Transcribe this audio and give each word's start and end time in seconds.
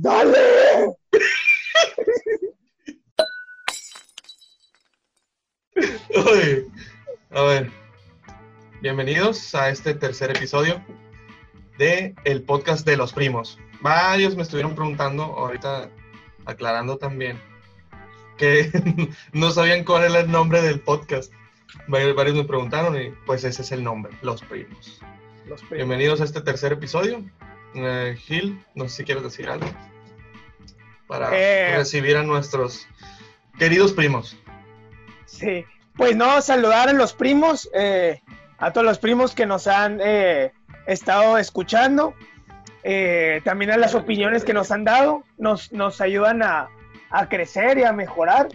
¡Dale! 0.00 0.94
Uy, 6.14 6.72
a 7.30 7.42
ver, 7.42 7.72
bienvenidos 8.80 9.56
a 9.56 9.70
este 9.70 9.94
tercer 9.94 10.30
episodio 10.30 10.80
de 11.78 12.14
el 12.22 12.44
podcast 12.44 12.86
de 12.86 12.96
los 12.96 13.12
primos. 13.12 13.58
Varios 13.80 14.36
me 14.36 14.42
estuvieron 14.42 14.76
preguntando, 14.76 15.24
ahorita 15.24 15.90
aclarando 16.44 16.98
también, 16.98 17.40
que 18.36 18.70
no 19.32 19.50
sabían 19.50 19.82
cuál 19.82 20.04
era 20.04 20.20
el 20.20 20.30
nombre 20.30 20.62
del 20.62 20.78
podcast. 20.78 21.32
Varios, 21.88 22.14
varios 22.14 22.36
me 22.36 22.44
preguntaron 22.44 22.96
y 23.02 23.10
pues 23.26 23.42
ese 23.42 23.62
es 23.62 23.72
el 23.72 23.82
nombre, 23.82 24.12
Los 24.22 24.42
Primos. 24.42 25.00
Los 25.48 25.60
primos. 25.62 25.76
Bienvenidos 25.76 26.20
a 26.20 26.24
este 26.24 26.40
tercer 26.40 26.72
episodio. 26.72 27.24
Eh, 27.74 28.16
Gil, 28.18 28.64
no 28.74 28.88
sé 28.88 28.96
si 28.96 29.04
quieres 29.04 29.22
decir 29.24 29.48
algo 29.48 29.66
para 31.06 31.28
Eh. 31.32 31.76
recibir 31.76 32.16
a 32.16 32.22
nuestros 32.22 32.86
queridos 33.58 33.92
primos. 33.92 34.36
Sí. 35.26 35.64
Pues 35.96 36.16
no, 36.16 36.40
saludar 36.42 36.88
a 36.88 36.92
los 36.92 37.12
primos, 37.12 37.68
eh, 37.74 38.20
a 38.58 38.72
todos 38.72 38.86
los 38.86 38.98
primos 38.98 39.34
que 39.34 39.46
nos 39.46 39.66
han 39.66 40.00
estado 40.86 41.38
escuchando, 41.38 42.14
también 43.44 43.70
a 43.72 43.76
las 43.76 43.94
opiniones 43.94 44.44
que 44.44 44.52
nos 44.54 44.70
han 44.70 44.84
dado, 44.84 45.24
nos, 45.38 45.72
nos 45.72 46.00
ayudan 46.00 46.42
a, 46.42 46.68
a 47.10 47.28
crecer 47.28 47.78
y 47.78 47.84
a 47.84 47.92
mejorar. 47.92 48.48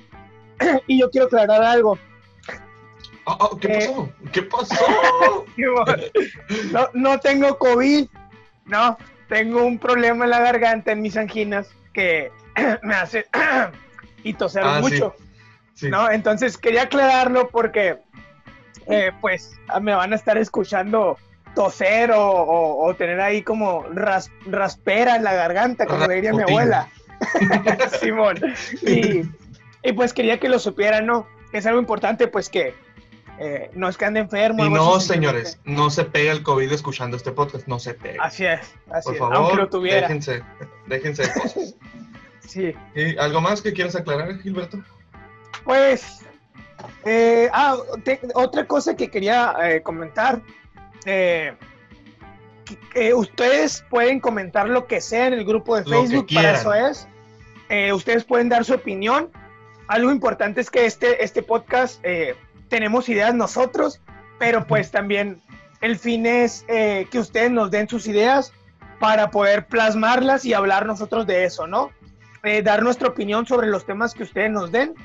y 0.87 0.99
yo 0.99 1.09
quiero 1.11 1.27
aclarar 1.27 1.63
algo. 1.63 1.97
Oh, 3.25 3.37
oh, 3.39 3.57
¿Qué 3.57 3.67
Eh. 3.67 3.79
pasó? 3.89 4.09
¿Qué 4.31 4.41
pasó? 4.43 5.45
No, 6.71 6.89
no 6.93 7.19
tengo 7.19 7.57
COVID, 7.57 8.07
no, 8.65 8.97
tengo 9.29 9.63
un 9.63 9.79
problema 9.79 10.25
en 10.25 10.31
la 10.31 10.39
garganta, 10.39 10.91
en 10.91 11.01
mis 11.01 11.17
anginas, 11.17 11.67
que 11.93 12.31
me 12.83 12.95
hace 12.95 13.25
y 14.23 14.33
toser 14.33 14.63
Ah, 14.65 14.79
mucho. 14.81 15.15
Sí. 15.73 15.89
¿no? 15.89 16.09
Entonces 16.11 16.57
quería 16.57 16.83
aclararlo 16.83 17.49
porque, 17.49 17.97
eh, 18.87 19.11
pues, 19.21 19.59
ah, 19.67 19.79
me 19.79 19.93
van 19.95 20.13
a 20.13 20.15
estar 20.15 20.37
escuchando 20.37 21.17
toser 21.55 22.11
o, 22.11 22.21
o- 22.29 22.85
o 22.87 22.95
tener 22.95 23.19
ahí 23.21 23.41
como 23.43 23.83
ras- 23.83 24.31
raspera 24.45 25.15
en 25.15 25.23
la 25.23 25.33
garganta, 25.33 25.85
como 25.85 26.05
le 26.07 26.15
diría 26.15 26.33
mi 26.33 26.43
abuela. 26.43 26.87
Simón. 28.01 28.37
Y, 28.81 29.21
y, 29.83 29.93
pues 29.93 30.13
quería 30.13 30.39
que 30.39 30.49
lo 30.49 30.59
supieran, 30.59 31.05
¿no? 31.05 31.27
Es 31.51 31.65
algo 31.65 31.79
importante, 31.79 32.27
pues 32.27 32.49
que 32.49 32.75
eh, 33.39 33.71
no 33.73 33.89
es 33.89 33.97
que 33.97 34.05
ande 34.05 34.19
enfermo. 34.21 34.65
Y 34.65 34.69
no, 34.69 34.99
señores, 34.99 35.59
no 35.65 35.89
se 35.89 36.05
pega 36.05 36.31
el 36.31 36.43
COVID 36.43 36.71
escuchando 36.71 37.17
este 37.17 37.31
podcast, 37.31 37.67
no 37.67 37.79
se 37.79 37.93
pega. 37.93 38.23
Así 38.23 38.45
es, 38.45 38.61
así 38.91 39.05
Por 39.05 39.13
es, 39.13 39.19
favor, 39.19 39.35
aunque 39.35 39.55
lo 39.57 39.69
tuviera. 39.69 40.01
déjense, 40.01 40.43
déjense 40.87 41.23
de 41.23 41.33
cosas. 41.33 41.75
Sí. 42.45 42.71
¿Y 42.93 43.17
¿Algo 43.17 43.41
más 43.41 43.61
que 43.63 43.73
quieras 43.73 43.95
aclarar, 43.95 44.37
Gilberto? 44.39 44.77
Pues, 45.63 46.19
eh, 47.03 47.49
ah, 47.51 47.77
te- 48.03 48.19
otra 48.35 48.67
cosa 48.67 48.95
que 48.95 49.09
quería 49.09 49.55
eh, 49.63 49.81
comentar. 49.81 50.39
que- 51.03 51.55
ustedes 53.15 53.83
pueden 53.89 54.19
comentar 54.19 54.69
lo 54.69 54.85
que 54.87 55.01
sea 55.01 55.27
en 55.27 55.33
el 55.33 55.45
grupo 55.45 55.75
de 55.75 55.83
Facebook, 55.83 56.27
para 56.33 56.53
eso 56.53 56.73
es. 56.73 57.07
Ustedes 57.93 58.23
pueden 58.23 58.49
dar 58.49 58.63
su 58.65 58.73
opinión. 58.75 59.31
Algo 59.87 60.11
importante 60.11 60.61
es 60.61 60.69
que 60.69 60.85
este, 60.85 61.23
este 61.23 61.41
podcast 61.41 62.03
tenemos 62.73 63.07
ideas 63.07 63.35
nosotros, 63.35 64.01
pero 64.39 64.65
pues 64.65 64.89
también 64.89 65.39
el 65.81 65.95
fin 65.99 66.25
es 66.25 66.65
eh, 66.67 67.05
que 67.11 67.19
ustedes 67.19 67.51
nos 67.51 67.69
den 67.69 67.87
sus 67.87 68.07
ideas 68.07 68.51
para 68.99 69.29
poder 69.29 69.67
plasmarlas 69.67 70.43
y 70.43 70.55
hablar 70.55 70.87
nosotros 70.87 71.27
de 71.27 71.43
eso, 71.45 71.67
¿no? 71.67 71.91
Eh, 72.41 72.63
dar 72.63 72.81
nuestra 72.81 73.09
opinión 73.09 73.45
sobre 73.45 73.67
los 73.67 73.85
temas 73.85 74.15
que 74.15 74.23
ustedes 74.23 74.49
nos 74.49 74.71
den. 74.71 74.95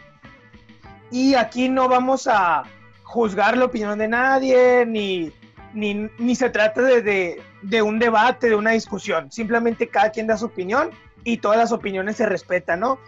Y 1.10 1.34
aquí 1.34 1.68
no 1.68 1.90
vamos 1.90 2.26
a 2.26 2.62
juzgar 3.02 3.58
la 3.58 3.66
opinión 3.66 3.98
de 3.98 4.08
nadie, 4.08 4.86
ni, 4.86 5.30
ni, 5.74 6.08
ni 6.18 6.34
se 6.36 6.48
trata 6.48 6.80
de, 6.80 7.02
de- 7.02 7.42
de 7.60 7.82
un 7.82 7.98
debate, 7.98 8.48
de 8.48 8.54
una 8.56 8.70
discusión. 8.70 9.30
Simplemente 9.30 9.88
cada 9.88 10.10
quien 10.10 10.26
da 10.26 10.38
su 10.38 10.46
opinión 10.46 10.88
y 11.22 11.36
todas 11.36 11.58
las 11.58 11.70
opiniones 11.72 12.16
se 12.16 12.24
respetan, 12.24 12.80
¿no? 12.80 12.98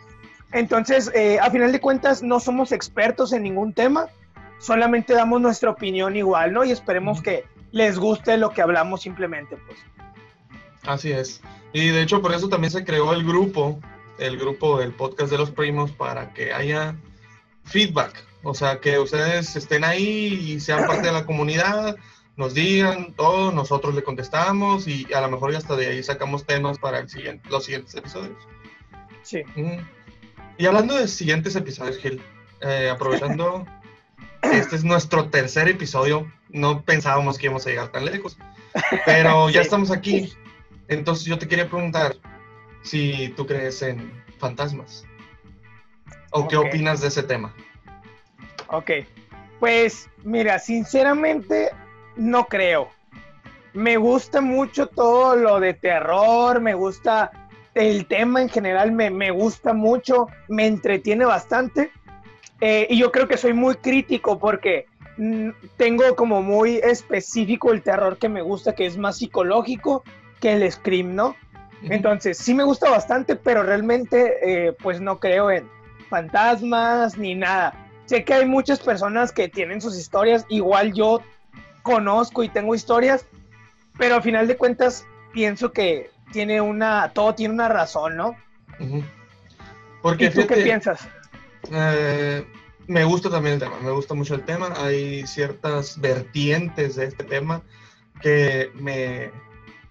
Entonces, 0.52 1.10
eh, 1.14 1.38
a 1.40 1.50
final 1.50 1.72
de 1.72 1.80
cuentas, 1.80 2.22
no 2.22 2.40
somos 2.40 2.72
expertos 2.72 3.32
en 3.32 3.44
ningún 3.44 3.72
tema, 3.72 4.08
solamente 4.60 5.14
damos 5.14 5.40
nuestra 5.40 5.70
opinión 5.70 6.14
igual, 6.14 6.52
¿no? 6.52 6.64
Y 6.64 6.70
esperemos 6.70 7.20
que 7.20 7.44
les 7.72 7.98
guste 7.98 8.36
lo 8.36 8.50
que 8.50 8.62
hablamos 8.62 9.02
simplemente, 9.02 9.56
pues. 9.66 9.78
Así 10.84 11.10
es. 11.10 11.40
Y 11.72 11.88
de 11.88 12.02
hecho 12.02 12.22
por 12.22 12.32
eso 12.32 12.48
también 12.48 12.70
se 12.70 12.84
creó 12.84 13.12
el 13.12 13.24
grupo, 13.24 13.80
el 14.18 14.38
grupo 14.38 14.78
del 14.78 14.92
podcast 14.92 15.30
de 15.30 15.38
los 15.38 15.50
primos, 15.50 15.90
para 15.90 16.32
que 16.32 16.52
haya 16.52 16.96
feedback. 17.64 18.24
O 18.42 18.54
sea, 18.54 18.80
que 18.80 18.98
ustedes 18.98 19.54
estén 19.56 19.84
ahí 19.84 20.52
y 20.52 20.60
sean 20.60 20.86
parte 20.86 21.08
de 21.08 21.12
la 21.12 21.26
comunidad, 21.26 21.96
nos 22.36 22.54
digan 22.54 23.12
todo, 23.14 23.52
nosotros 23.52 23.94
le 23.94 24.02
contestamos 24.02 24.88
y 24.88 25.06
a 25.12 25.20
lo 25.20 25.30
mejor 25.30 25.52
ya 25.52 25.58
hasta 25.58 25.76
de 25.76 25.88
ahí 25.88 26.02
sacamos 26.02 26.46
temas 26.46 26.78
para 26.78 26.98
el 26.98 27.08
siguiente, 27.08 27.46
los 27.50 27.64
siguientes 27.64 27.94
episodios. 27.94 28.36
Sí. 29.22 29.42
Mm. 29.56 29.78
Y 30.56 30.66
hablando 30.66 30.96
de 30.96 31.06
siguientes 31.06 31.54
episodios, 31.54 31.98
Gil, 31.98 32.22
eh, 32.62 32.90
aprovechando, 32.90 33.66
este 34.42 34.76
es 34.76 34.84
nuestro 34.84 35.28
tercer 35.28 35.68
episodio, 35.68 36.30
no 36.48 36.82
pensábamos 36.82 37.38
que 37.38 37.46
íbamos 37.46 37.66
a 37.66 37.70
llegar 37.70 37.88
tan 37.88 38.04
lejos, 38.04 38.38
pero 39.04 39.50
ya 39.50 39.60
estamos 39.60 39.90
aquí. 39.90 40.32
Entonces 40.88 41.24
yo 41.24 41.38
te 41.38 41.46
quería 41.46 41.68
preguntar 41.68 42.16
si 42.82 43.28
tú 43.36 43.46
crees 43.46 43.82
en 43.82 44.12
fantasmas 44.38 45.04
o 46.32 46.48
qué 46.48 46.56
opinas 46.56 47.00
de 47.00 47.08
ese 47.08 47.22
tema. 47.22 47.54
Ok, 48.68 48.90
pues 49.58 50.08
mira, 50.24 50.58
sinceramente 50.58 51.70
no 52.16 52.46
creo. 52.46 52.90
Me 53.72 53.96
gusta 53.96 54.40
mucho 54.40 54.88
todo 54.88 55.36
lo 55.36 55.60
de 55.60 55.74
terror, 55.74 56.60
me 56.60 56.74
gusta 56.74 57.30
el 57.74 58.06
tema 58.06 58.42
en 58.42 58.48
general, 58.48 58.90
me, 58.90 59.10
me 59.10 59.30
gusta 59.30 59.72
mucho, 59.72 60.26
me 60.48 60.66
entretiene 60.66 61.24
bastante. 61.24 61.92
Eh, 62.60 62.86
y 62.90 62.98
yo 62.98 63.10
creo 63.10 63.26
que 63.26 63.36
soy 63.36 63.52
muy 63.52 63.76
crítico 63.76 64.38
porque 64.38 64.86
mm, 65.16 65.50
tengo 65.76 66.14
como 66.16 66.42
muy 66.42 66.76
específico 66.76 67.72
el 67.72 67.82
terror 67.82 68.18
que 68.18 68.28
me 68.28 68.42
gusta, 68.42 68.74
que 68.74 68.86
es 68.86 68.96
más 68.96 69.18
psicológico 69.18 70.04
que 70.40 70.52
el 70.52 70.70
scream, 70.70 71.14
¿no? 71.14 71.36
Entonces, 71.82 72.36
sí 72.36 72.52
me 72.52 72.62
gusta 72.62 72.90
bastante, 72.90 73.36
pero 73.36 73.62
realmente 73.62 74.36
eh, 74.42 74.72
pues 74.82 75.00
no 75.00 75.18
creo 75.18 75.50
en 75.50 75.66
fantasmas 76.10 77.16
ni 77.16 77.34
nada. 77.34 77.74
Sé 78.04 78.24
que 78.24 78.34
hay 78.34 78.44
muchas 78.44 78.80
personas 78.80 79.32
que 79.32 79.48
tienen 79.48 79.80
sus 79.80 79.96
historias, 79.96 80.44
igual 80.48 80.92
yo 80.92 81.22
conozco 81.82 82.42
y 82.42 82.48
tengo 82.48 82.74
historias, 82.74 83.24
pero 83.96 84.16
al 84.16 84.22
final 84.22 84.46
de 84.46 84.56
cuentas 84.56 85.06
pienso 85.32 85.72
que 85.72 86.10
tiene 86.32 86.60
una, 86.60 87.12
todo 87.14 87.34
tiene 87.34 87.54
una 87.54 87.68
razón, 87.68 88.16
¿no? 88.16 88.36
Porque 90.02 90.26
¿Y 90.26 90.30
tú 90.30 90.46
qué 90.46 90.56
piensas? 90.56 91.08
Eh, 91.70 92.44
me 92.86 93.04
gusta 93.04 93.30
también 93.30 93.54
el 93.54 93.60
tema, 93.60 93.78
me 93.80 93.90
gusta 93.90 94.14
mucho 94.14 94.34
el 94.34 94.44
tema. 94.44 94.72
Hay 94.76 95.26
ciertas 95.26 96.00
vertientes 96.00 96.96
de 96.96 97.06
este 97.06 97.24
tema 97.24 97.62
que 98.20 98.70
me, 98.74 99.30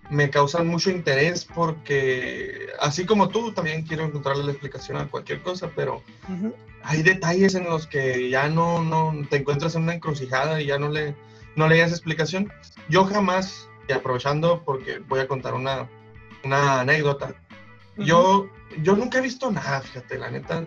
me 0.09 0.29
causan 0.29 0.67
mucho 0.67 0.89
interés 0.89 1.45
porque, 1.45 2.69
así 2.79 3.05
como 3.05 3.29
tú, 3.29 3.53
también 3.53 3.83
quiero 3.83 4.05
encontrarle 4.05 4.43
la 4.43 4.51
explicación 4.51 4.97
a 4.97 5.07
cualquier 5.07 5.41
cosa, 5.41 5.71
pero 5.75 6.03
Ujú. 6.27 6.53
hay 6.83 7.03
detalles 7.03 7.55
en 7.55 7.65
los 7.65 7.87
que 7.87 8.29
ya 8.29 8.49
no, 8.49 8.83
no 8.83 9.13
te 9.29 9.37
encuentras 9.37 9.75
en 9.75 9.83
una 9.83 9.93
encrucijada 9.93 10.61
y 10.61 10.67
ya 10.67 10.77
no 10.77 10.89
le, 10.89 11.15
no 11.55 11.67
le 11.67 11.77
das 11.77 11.91
explicación. 11.91 12.51
Yo 12.89 13.05
jamás, 13.05 13.69
y 13.87 13.93
aprovechando 13.93 14.63
porque 14.63 14.99
voy 14.99 15.19
a 15.19 15.27
contar 15.27 15.53
una, 15.53 15.87
una 16.43 16.81
anécdota, 16.81 17.35
yo, 17.97 18.49
yo 18.81 18.95
nunca 18.95 19.19
he 19.19 19.21
visto 19.21 19.51
nada, 19.51 19.81
fíjate, 19.81 20.17
la 20.17 20.31
neta, 20.31 20.65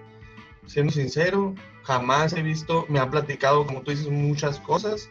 siendo 0.67 0.93
sincero, 0.93 1.55
jamás 1.83 2.33
he 2.33 2.43
visto, 2.43 2.87
me 2.89 2.99
han 2.99 3.11
platicado, 3.11 3.67
como 3.67 3.83
tú 3.83 3.91
dices, 3.91 4.09
muchas 4.09 4.59
cosas, 4.61 5.09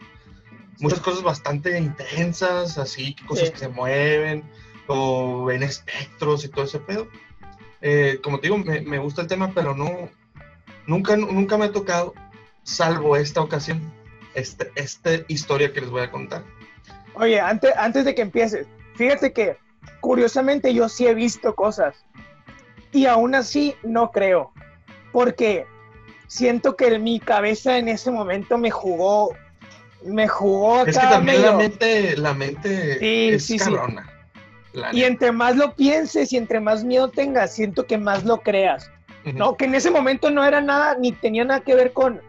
muchas 0.80 1.00
cosas 1.00 1.22
bastante 1.22 1.78
intensas, 1.78 2.78
así, 2.78 3.14
cosas 3.26 3.46
Sí. 3.48 3.52
que 3.52 3.58
se 3.58 3.68
mueven, 3.68 4.44
o 4.88 5.44
ven 5.44 5.62
espectros 5.62 6.44
y 6.44 6.48
todo 6.48 6.64
ese 6.64 6.80
pedo. 6.80 7.08
Eh, 7.80 8.18
como 8.22 8.38
te 8.40 8.48
digo, 8.48 8.58
me, 8.58 8.80
me 8.80 8.98
gusta 8.98 9.22
el 9.22 9.28
tema, 9.28 9.52
pero 9.54 9.74
no, 9.74 10.08
nunca, 10.86 11.16
nunca 11.16 11.56
me 11.58 11.66
ha 11.66 11.72
tocado, 11.72 12.14
salvo 12.62 13.16
esta 13.16 13.40
ocasión, 13.40 13.80
este, 14.34 14.70
esta 14.74 15.10
historia 15.28 15.72
que 15.72 15.80
les 15.80 15.90
voy 15.90 16.02
a 16.02 16.10
contar. 16.10 16.42
Oye, 17.14 17.40
antes, 17.40 17.72
antes 17.76 18.04
de 18.04 18.14
que 18.14 18.22
empieces, 18.22 18.66
fíjate 18.96 19.32
que 19.32 19.56
curiosamente 20.00 20.72
yo 20.74 20.88
sí 20.88 21.06
he 21.06 21.14
visto 21.14 21.54
cosas 21.54 22.04
y 22.92 23.06
aún 23.06 23.34
así 23.34 23.74
no 23.82 24.10
creo, 24.10 24.51
porque 25.12 25.66
siento 26.26 26.76
que 26.76 26.98
mi 26.98 27.20
cabeza 27.20 27.78
en 27.78 27.88
ese 27.88 28.10
momento 28.10 28.58
me 28.58 28.70
jugó, 28.70 29.34
me 30.04 30.26
jugó 30.26 30.84
Es 30.86 30.94
que 30.96 31.00
acá 31.00 31.10
también 31.10 31.42
la 31.42 31.52
medio- 31.52 31.58
mente, 31.68 32.16
la 32.16 32.34
mente 32.34 32.98
Sí, 32.98 33.28
es 33.34 33.44
sí, 33.44 33.58
sí. 33.58 33.64
cabrona. 33.64 34.08
y 34.92 35.04
entre 35.04 35.32
más 35.32 35.54
lo 35.56 35.74
pienses 35.74 36.32
y 36.32 36.38
entre 36.38 36.58
más 36.58 36.82
miedo 36.82 37.10
tengas, 37.10 37.54
siento 37.54 37.86
que 37.86 37.98
más 37.98 38.24
lo 38.24 38.40
creas. 38.40 38.90
¿no? 39.34 39.56
Que 39.56 39.66
en 39.66 39.74
ese 39.76 39.90
momento 39.90 40.30
no 40.30 40.42
era 40.44 40.60
nada, 40.60 40.96
ni 40.98 41.12
tenía 41.12 41.44
nada 41.44 41.60
que 41.60 41.74
ver 41.76 41.92
con, 41.92 42.20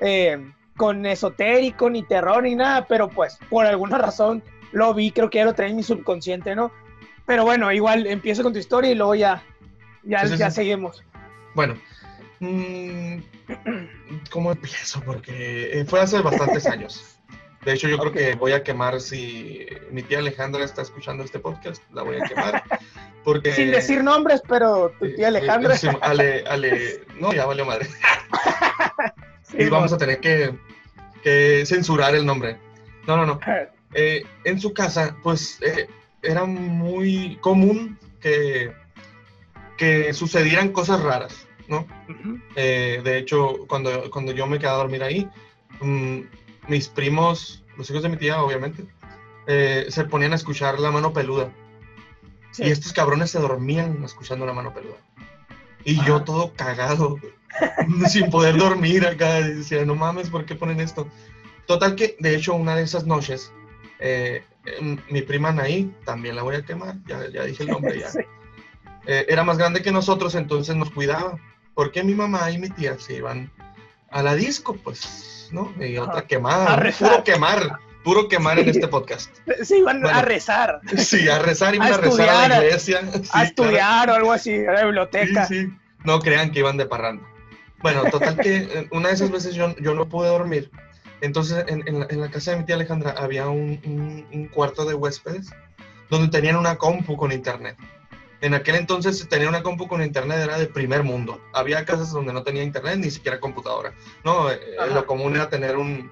eh, 0.00 0.38
con 0.78 1.04
esotérico, 1.04 1.90
ni 1.90 2.02
terror, 2.04 2.42
ni 2.44 2.54
nada, 2.54 2.86
pero 2.86 3.08
pues 3.10 3.36
por 3.50 3.66
alguna 3.66 3.98
razón 3.98 4.42
lo 4.72 4.94
vi, 4.94 5.10
creo 5.10 5.28
que 5.28 5.38
ya 5.38 5.44
lo 5.44 5.52
traía 5.54 5.70
en 5.72 5.76
mi 5.76 5.82
subconsciente, 5.82 6.54
¿no? 6.54 6.70
Pero 7.26 7.44
bueno, 7.44 7.70
igual 7.72 8.06
empiezo 8.06 8.42
con 8.44 8.52
tu 8.54 8.58
historia 8.60 8.90
y 8.92 8.94
luego 8.94 9.14
ya, 9.14 9.42
ya, 10.04 10.24
ya 10.24 10.50
seguimos. 10.50 11.02
Bueno, 11.54 11.74
¿cómo 14.30 14.52
empiezo? 14.52 15.00
Porque 15.02 15.80
eh, 15.80 15.84
fue 15.84 16.00
hace 16.00 16.20
bastantes 16.20 16.66
años. 16.66 17.18
De 17.64 17.72
hecho, 17.72 17.88
yo 17.88 17.98
creo 17.98 18.12
que 18.12 18.34
voy 18.36 18.52
a 18.52 18.62
quemar 18.62 19.00
si 19.00 19.66
mi 19.90 20.02
tía 20.02 20.18
Alejandra 20.18 20.64
está 20.64 20.82
escuchando 20.82 21.24
este 21.24 21.40
podcast, 21.40 21.82
la 21.92 22.02
voy 22.02 22.16
a 22.16 22.24
quemar. 22.24 22.62
Porque, 23.24 23.52
Sin 23.52 23.72
decir 23.72 24.02
nombres, 24.04 24.40
pero 24.48 24.92
tu 24.98 25.12
tía 25.14 25.28
Alejandra. 25.28 25.76
ale, 26.00 26.44
ale, 26.46 27.02
no, 27.18 27.32
ya 27.32 27.46
valió 27.46 27.66
madre. 27.66 27.88
y 29.52 29.66
vamos 29.68 29.92
a 29.92 29.98
tener 29.98 30.20
que, 30.20 30.56
que, 31.22 31.64
censurar 31.66 32.14
el 32.14 32.24
nombre. 32.24 32.56
No, 33.06 33.16
no, 33.16 33.26
no. 33.26 33.40
Eh, 33.92 34.24
en 34.44 34.60
su 34.60 34.72
casa, 34.72 35.16
pues 35.22 35.58
eh, 35.62 35.88
era 36.22 36.44
muy 36.44 37.36
común 37.40 37.98
que, 38.20 38.72
que 39.76 40.12
sucedieran 40.14 40.70
cosas 40.70 41.02
raras, 41.02 41.47
¿no? 41.68 41.86
Eh, 42.56 43.00
de 43.04 43.18
hecho, 43.18 43.66
cuando, 43.68 44.10
cuando 44.10 44.32
yo 44.32 44.46
me 44.46 44.58
quedé 44.58 44.70
a 44.70 44.74
dormir 44.74 45.02
ahí, 45.02 45.28
mm, 45.80 46.20
mis 46.68 46.88
primos, 46.88 47.64
los 47.76 47.88
hijos 47.90 48.02
de 48.02 48.08
mi 48.08 48.16
tía, 48.16 48.42
obviamente, 48.42 48.84
eh, 49.46 49.86
se 49.88 50.04
ponían 50.04 50.32
a 50.32 50.36
escuchar 50.36 50.78
la 50.78 50.90
mano 50.90 51.12
peluda. 51.12 51.52
Y 52.58 52.70
estos 52.70 52.92
cabrones 52.92 53.30
se 53.30 53.38
dormían 53.38 54.02
escuchando 54.04 54.44
la 54.44 54.52
mano 54.52 54.74
peluda. 54.74 54.96
Y 55.84 56.02
yo 56.04 56.22
todo 56.22 56.52
cagado, 56.54 57.18
sin 58.08 58.30
poder 58.30 58.56
dormir 58.56 59.06
acá, 59.06 59.40
decía, 59.40 59.84
no 59.84 59.94
mames, 59.94 60.28
¿por 60.28 60.44
qué 60.44 60.54
ponen 60.54 60.80
esto? 60.80 61.08
Total 61.66 61.94
que, 61.94 62.16
de 62.18 62.34
hecho, 62.34 62.54
una 62.54 62.74
de 62.74 62.82
esas 62.82 63.06
noches, 63.06 63.52
eh, 64.00 64.42
mi 65.08 65.22
prima 65.22 65.50
Anaí, 65.50 65.94
también 66.04 66.36
la 66.36 66.42
voy 66.42 66.56
a 66.56 66.64
quemar, 66.64 66.96
ya, 67.06 67.28
ya 67.30 67.44
dije 67.44 67.62
el 67.62 67.70
nombre 67.70 68.00
ya. 68.00 68.10
Eh, 69.10 69.24
era 69.30 69.42
más 69.42 69.56
grande 69.56 69.80
que 69.80 69.90
nosotros, 69.90 70.34
entonces 70.34 70.76
nos 70.76 70.90
cuidaba. 70.90 71.38
Porque 71.78 72.02
mi 72.02 72.12
mamá 72.12 72.50
y 72.50 72.58
mi 72.58 72.70
tía 72.70 72.98
se 72.98 73.14
iban 73.14 73.52
a 74.10 74.20
la 74.20 74.34
disco, 74.34 74.74
pues 74.82 75.48
¿no? 75.52 75.72
Y 75.80 75.96
otra 75.96 76.26
quemada. 76.26 76.76
puro 76.98 77.22
quemar, 77.22 77.78
puro 78.02 78.26
quemar 78.26 78.58
en 78.58 78.68
este 78.68 78.88
podcast. 78.88 79.30
Sí, 79.62 79.76
iban 79.76 80.04
a 80.04 80.22
rezar. 80.22 80.80
Sí, 80.96 81.28
a 81.28 81.38
rezar, 81.38 81.76
iban 81.76 81.92
a, 81.92 81.98
rezar 81.98 82.28
a 82.30 82.48
la 82.48 82.64
iglesia. 82.64 83.02
a 83.32 83.44
estudiar 83.44 84.10
o 84.10 84.14
algo 84.14 84.32
así, 84.32 84.56
a 84.66 84.72
la 84.72 84.84
biblioteca. 84.86 85.46
Sí, 85.46 85.66
sí. 85.66 85.72
No 86.02 86.18
crean 86.18 86.50
que 86.50 86.58
iban 86.58 86.78
de 86.78 86.86
parranda. 86.86 87.22
Bueno, 87.78 88.02
total 88.10 88.36
que 88.38 88.56
eh, 88.56 88.88
una 88.90 89.10
de 89.10 89.14
esas 89.14 89.30
veces 89.30 89.54
yo, 89.54 89.76
yo 89.76 89.94
no 89.94 90.08
pude 90.08 90.26
dormir. 90.30 90.72
Entonces, 91.20 91.64
en, 91.68 91.86
en, 91.86 92.20
la, 92.20 92.28
casa 92.28 92.50
de 92.50 92.56
mi 92.56 92.64
tía 92.64 92.74
Alejandra 92.74 93.14
había 93.16 93.48
un, 93.50 93.80
un, 93.84 94.26
un 94.32 94.48
cuarto 94.48 94.84
de 94.84 94.94
huéspedes 94.94 95.52
donde 96.10 96.26
tenían 96.26 96.56
una 96.56 96.74
compu 96.74 97.16
con 97.16 97.30
internet. 97.30 97.76
En 98.40 98.54
aquel 98.54 98.76
entonces 98.76 99.28
tener 99.28 99.48
una 99.48 99.62
compu 99.62 99.88
con 99.88 100.02
internet 100.02 100.38
era 100.38 100.58
de 100.58 100.66
primer 100.66 101.02
mundo. 101.02 101.40
Había 101.52 101.84
casas 101.84 102.12
donde 102.12 102.32
no 102.32 102.44
tenía 102.44 102.62
internet, 102.62 102.98
ni 102.98 103.10
siquiera 103.10 103.40
computadora. 103.40 103.94
No, 104.24 104.50
eh, 104.50 104.60
lo 104.92 105.06
común 105.06 105.34
era 105.34 105.48
tener 105.48 105.76
un, 105.76 106.10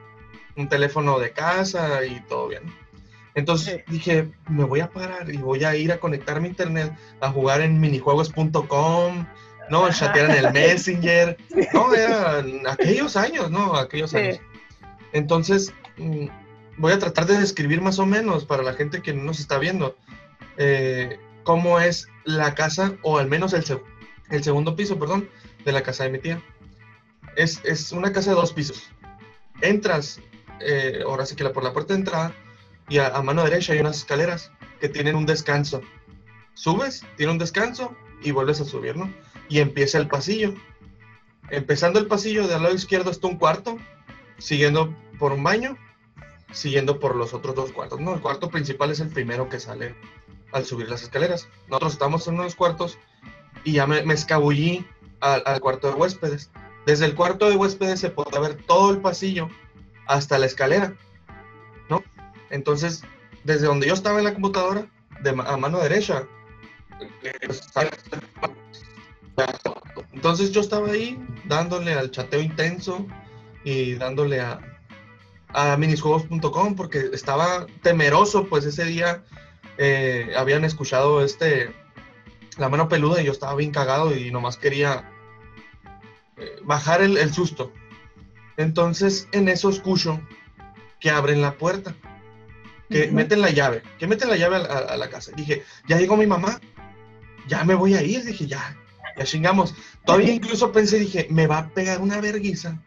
un, 0.56 0.68
teléfono 0.68 1.18
de 1.20 1.30
casa 1.30 2.04
y 2.04 2.20
todo 2.22 2.48
bien. 2.48 2.64
Entonces 3.34 3.84
dije, 3.86 4.28
me 4.48 4.64
voy 4.64 4.80
a 4.80 4.90
parar 4.90 5.30
y 5.32 5.36
voy 5.36 5.62
a 5.64 5.76
ir 5.76 5.92
a 5.92 6.00
conectar 6.00 6.40
mi 6.40 6.48
internet, 6.48 6.92
a 7.20 7.30
jugar 7.30 7.60
en 7.60 7.78
minijuegos.com, 7.78 9.26
¿no? 9.70 9.90
Chatear 9.90 10.30
en 10.30 10.46
el 10.46 10.52
Messenger. 10.52 11.36
No, 11.72 11.94
eran 11.94 12.66
aquellos 12.66 13.16
años, 13.16 13.50
¿no? 13.50 13.76
Aquellos 13.76 14.14
años. 14.14 14.40
Entonces, 15.12 15.72
mm, 15.96 16.26
voy 16.78 16.92
a 16.92 16.98
tratar 16.98 17.26
de 17.26 17.38
describir 17.38 17.80
más 17.80 17.98
o 17.98 18.06
menos 18.06 18.44
para 18.44 18.62
la 18.62 18.72
gente 18.74 19.02
que 19.02 19.12
no 19.12 19.24
nos 19.24 19.38
está 19.38 19.58
viendo. 19.58 19.96
Eh, 20.56 21.18
cómo 21.46 21.78
es 21.78 22.08
la 22.24 22.54
casa, 22.56 22.96
o 23.02 23.18
al 23.18 23.28
menos 23.28 23.54
el, 23.54 23.64
segundo 24.42 24.74
piso, 24.74 24.98
perdón, 24.98 25.30
de 25.64 25.70
la 25.70 25.82
casa 25.82 26.02
de 26.02 26.10
mi 26.10 26.18
tía. 26.18 26.42
Es, 27.36 27.60
es 27.64 27.92
una 27.92 28.12
casa 28.12 28.30
de 28.30 28.36
dos 28.36 28.52
pisos. 28.52 28.90
Entras, 29.60 30.20
eh, 30.60 31.02
ahora 31.06 31.24
sí 31.24 31.36
que 31.36 31.44
la, 31.44 31.52
por 31.52 31.62
la 31.62 31.72
puerta 31.72 31.94
de 31.94 32.00
entrada, 32.00 32.34
y 32.88 32.98
a, 32.98 33.10
mano 33.22 33.44
derecha 33.44 33.72
hay 33.72 33.78
unas 33.78 33.98
escaleras 33.98 34.50
que 34.80 34.88
tienen 34.88 35.14
un 35.14 35.24
descanso. 35.24 35.82
Subes, 36.54 37.04
tiene 37.16 37.30
un 37.30 37.38
descanso 37.38 37.96
y 38.22 38.32
vuelves 38.32 38.60
a 38.60 38.64
subir, 38.64 38.96
¿no? 38.96 39.08
Y 39.48 39.60
empieza 39.60 39.98
el 39.98 40.08
pasillo. 40.08 40.52
Empezando 41.50 42.00
el 42.00 42.06
pasillo, 42.06 42.48
de 42.48 42.54
al 42.56 42.64
lado 42.64 42.74
izquierdo 42.74 43.12
está 43.12 43.28
un 43.28 43.38
cuarto, 43.38 43.78
siguiendo 44.38 44.92
por 45.20 45.30
un 45.30 45.44
baño, 45.44 45.78
siguiendo 46.50 46.98
por 46.98 47.14
los 47.14 47.34
otros 47.34 47.54
dos 47.54 47.70
cuartos. 47.70 48.00
No, 48.00 48.14
el 48.14 48.20
cuarto 48.20 48.50
principal 48.50 48.90
es 48.90 48.98
el 48.98 49.10
primero 49.10 49.48
que 49.48 49.60
sale 49.60 49.94
al 50.56 50.64
subir 50.64 50.88
las 50.88 51.02
escaleras. 51.02 51.48
Nosotros 51.68 51.92
estamos 51.92 52.26
en 52.26 52.34
unos 52.34 52.54
cuartos 52.54 52.98
y 53.62 53.72
ya 53.72 53.86
me, 53.86 54.00
escabullí 54.12 54.86
al, 55.20 55.60
cuarto 55.60 55.88
de 55.88 55.94
huéspedes. 55.94 56.50
Desde 56.86 57.04
el 57.04 57.14
cuarto 57.14 57.50
de 57.50 57.56
huéspedes 57.56 58.00
se 58.00 58.10
puede 58.10 58.38
ver 58.40 58.56
todo 58.66 58.90
el 58.90 59.00
pasillo 59.00 59.48
hasta 60.06 60.38
la 60.38 60.46
escalera, 60.46 60.94
¿no? 61.90 62.02
Entonces, 62.48 63.02
desde 63.44 63.66
donde 63.66 63.86
yo 63.86 63.94
estaba 63.94 64.18
en 64.18 64.24
la 64.24 64.32
computadora, 64.32 64.86
a 65.46 65.56
mano 65.56 65.78
derecha, 65.78 66.26
entonces 70.12 70.52
yo 70.52 70.60
estaba 70.62 70.88
ahí 70.88 71.22
dándole 71.44 71.92
al 71.92 72.10
chateo 72.10 72.40
intenso 72.40 73.06
y 73.64 73.94
dándole 73.94 74.40
a, 74.40 74.60
a 75.48 75.76
minisjuegos.com 75.76 76.76
porque 76.76 77.10
estaba 77.12 77.66
temeroso, 77.82 78.46
pues 78.46 78.64
ese 78.64 78.84
día 78.84 79.22
eh, 79.78 80.32
habían 80.36 80.64
escuchado 80.64 81.22
este 81.22 81.70
La 82.58 82.68
mano 82.68 82.88
peluda 82.88 83.20
y 83.20 83.26
yo 83.26 83.32
estaba 83.32 83.54
bien 83.54 83.70
cagado 83.70 84.16
y 84.16 84.30
nomás 84.30 84.56
quería 84.56 85.10
eh, 86.36 86.56
bajar 86.62 87.02
el, 87.02 87.32
susto. 87.32 87.72
Entonces 88.56 89.28
en 89.32 89.48
eso 89.48 89.68
escucho 89.68 90.20
que 91.00 91.10
abren 91.10 91.42
la 91.42 91.54
puerta, 91.54 91.94
que 92.88 93.10
meten 93.10 93.42
la 93.42 93.50
llave, 93.50 93.82
que 93.98 94.06
meten 94.06 94.30
la 94.30 94.36
llave 94.36 94.56
a, 94.56 94.96
la 94.96 95.10
casa. 95.10 95.32
Dije, 95.36 95.62
ya 95.86 95.98
llegó 95.98 96.16
mi 96.16 96.26
mamá, 96.26 96.58
ya 97.46 97.64
me 97.64 97.74
voy 97.74 97.94
a 97.94 98.02
ir, 98.02 98.24
dije, 98.24 98.46
ya, 98.46 98.76
ya 99.18 99.24
chingamos. 99.24 99.74
Todavía 100.06 100.32
incluso 100.32 100.72
pensé, 100.72 100.98
dije, 100.98 101.26
me 101.30 101.46
va 101.46 101.58
a 101.58 101.68
pegar 101.68 102.00
una 102.00 102.20
verguiza. 102.20 102.80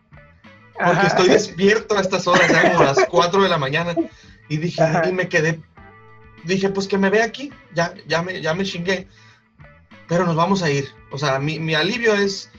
Porque 0.73 1.07
estoy 1.07 1.27
despierto 1.27 1.97
a 1.97 2.01
estas 2.01 2.25
horas, 2.25 2.49
ya 2.49 2.71
como 2.71 2.83
las 2.83 3.05
4 3.09 3.43
de 3.43 3.49
la 3.49 3.57
mañana. 3.57 3.95
Y 4.47 4.57
dije, 4.57 4.81
y 5.07 5.11
me 5.11 5.29
quedé 5.29 5.61
dije, 6.43 6.69
pues 6.69 6.87
que 6.87 6.97
me 6.97 7.09
ve 7.09 7.21
aquí, 7.21 7.51
ya, 7.73 7.93
ya, 8.07 8.21
me, 8.21 8.41
ya 8.41 8.53
me 8.53 8.63
chingué, 8.63 9.07
pero 10.07 10.25
nos 10.25 10.35
vamos 10.35 10.63
a 10.63 10.69
ir. 10.69 10.89
O 11.11 11.17
sea, 11.17 11.39
mi, 11.39 11.59
mi 11.59 11.75
alivio 11.75 12.13
es, 12.13 12.51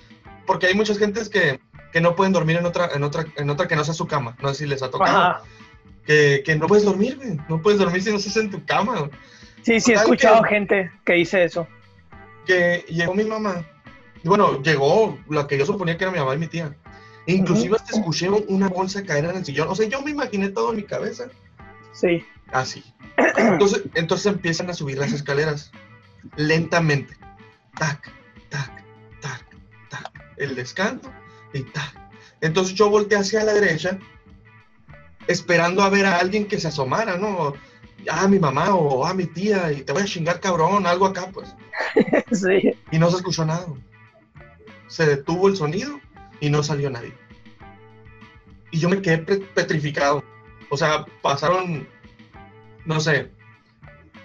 porque 0.46 0.66
hay 0.66 0.74
muchas 0.74 0.98
gentes 0.98 1.28
que, 1.28 1.60
que, 1.92 2.00
no 2.00 2.14
pueden 2.14 2.32
dormir 2.32 2.56
en 2.56 2.66
otra, 2.66 2.90
en, 2.94 3.02
otra, 3.02 3.26
en 3.36 3.50
otra 3.50 3.68
que 3.68 3.76
no 3.76 3.84
sea 3.84 3.94
su 3.94 4.06
cama, 4.06 4.36
no 4.40 4.48
sé 4.50 4.64
si 4.64 4.66
les 4.66 4.82
ha 4.82 4.90
tocado. 4.90 5.42
Que, 6.06 6.42
que, 6.44 6.56
no 6.56 6.66
puedes 6.66 6.84
dormir, 6.84 7.16
güey. 7.16 7.38
no 7.48 7.60
puedes 7.60 7.78
dormir 7.78 8.02
si 8.02 8.10
no 8.10 8.16
estás 8.16 8.36
en 8.36 8.50
tu 8.50 8.64
cama. 8.64 9.10
Sí, 9.62 9.78
sí, 9.80 9.92
he 9.92 9.94
escuchado 9.94 10.42
gente 10.44 10.90
que 11.04 11.12
dice 11.14 11.44
eso. 11.44 11.68
Que 12.46 12.84
llegó 12.88 13.14
mi 13.14 13.24
mamá, 13.24 13.64
bueno, 14.24 14.60
llegó 14.62 15.18
la 15.28 15.46
que 15.46 15.58
yo 15.58 15.66
suponía 15.66 15.96
que 15.96 16.04
era 16.04 16.12
mi 16.12 16.18
mamá 16.18 16.34
y 16.34 16.38
mi 16.38 16.46
tía. 16.46 16.74
Inclusive 17.26 17.76
hasta 17.76 17.98
escuché 17.98 18.28
una 18.28 18.68
bolsa 18.68 19.04
caer 19.04 19.26
en 19.26 19.36
el 19.36 19.44
sillón. 19.44 19.68
O 19.68 19.74
sea, 19.74 19.86
yo 19.86 20.02
me 20.02 20.10
imaginé 20.10 20.48
todo 20.48 20.70
en 20.70 20.76
mi 20.76 20.82
cabeza. 20.82 21.28
Sí. 21.92 22.24
Así. 22.52 22.84
Entonces, 23.36 23.82
entonces 23.94 24.26
empiezan 24.26 24.70
a 24.70 24.74
subir 24.74 24.98
las 24.98 25.12
escaleras 25.12 25.72
lentamente. 26.36 27.16
Tac, 27.78 28.12
tac, 28.48 28.84
tac, 29.20 29.56
tac. 29.90 30.12
El 30.36 30.54
descanso 30.54 31.10
y 31.52 31.62
tac. 31.62 31.94
Entonces 32.40 32.74
yo 32.74 32.88
volteé 32.88 33.18
hacia 33.18 33.44
la 33.44 33.52
derecha 33.52 33.98
esperando 35.26 35.82
a 35.82 35.90
ver 35.90 36.06
a 36.06 36.18
alguien 36.18 36.46
que 36.46 36.58
se 36.58 36.68
asomara, 36.68 37.16
¿no? 37.16 37.54
Ah, 38.10 38.26
mi 38.26 38.38
mamá 38.38 38.74
o 38.74 39.04
a 39.04 39.10
ah, 39.10 39.14
mi 39.14 39.26
tía 39.26 39.70
y 39.72 39.82
te 39.82 39.92
voy 39.92 40.02
a 40.02 40.06
chingar 40.06 40.40
cabrón, 40.40 40.86
algo 40.86 41.06
acá, 41.06 41.30
pues. 41.32 41.54
sí. 42.32 42.74
Y 42.90 42.98
no 42.98 43.10
se 43.10 43.18
escuchó 43.18 43.44
nada. 43.44 43.66
Se 44.88 45.06
detuvo 45.06 45.48
el 45.48 45.56
sonido 45.56 46.00
y 46.40 46.50
no 46.50 46.62
salió 46.62 46.90
nadie. 46.90 47.12
Y 48.72 48.78
yo 48.78 48.88
me 48.88 49.02
quedé 49.02 49.18
petrificado. 49.18 50.24
O 50.70 50.76
sea, 50.76 51.04
pasaron 51.22 51.86
no 52.84 53.00
sé, 53.00 53.30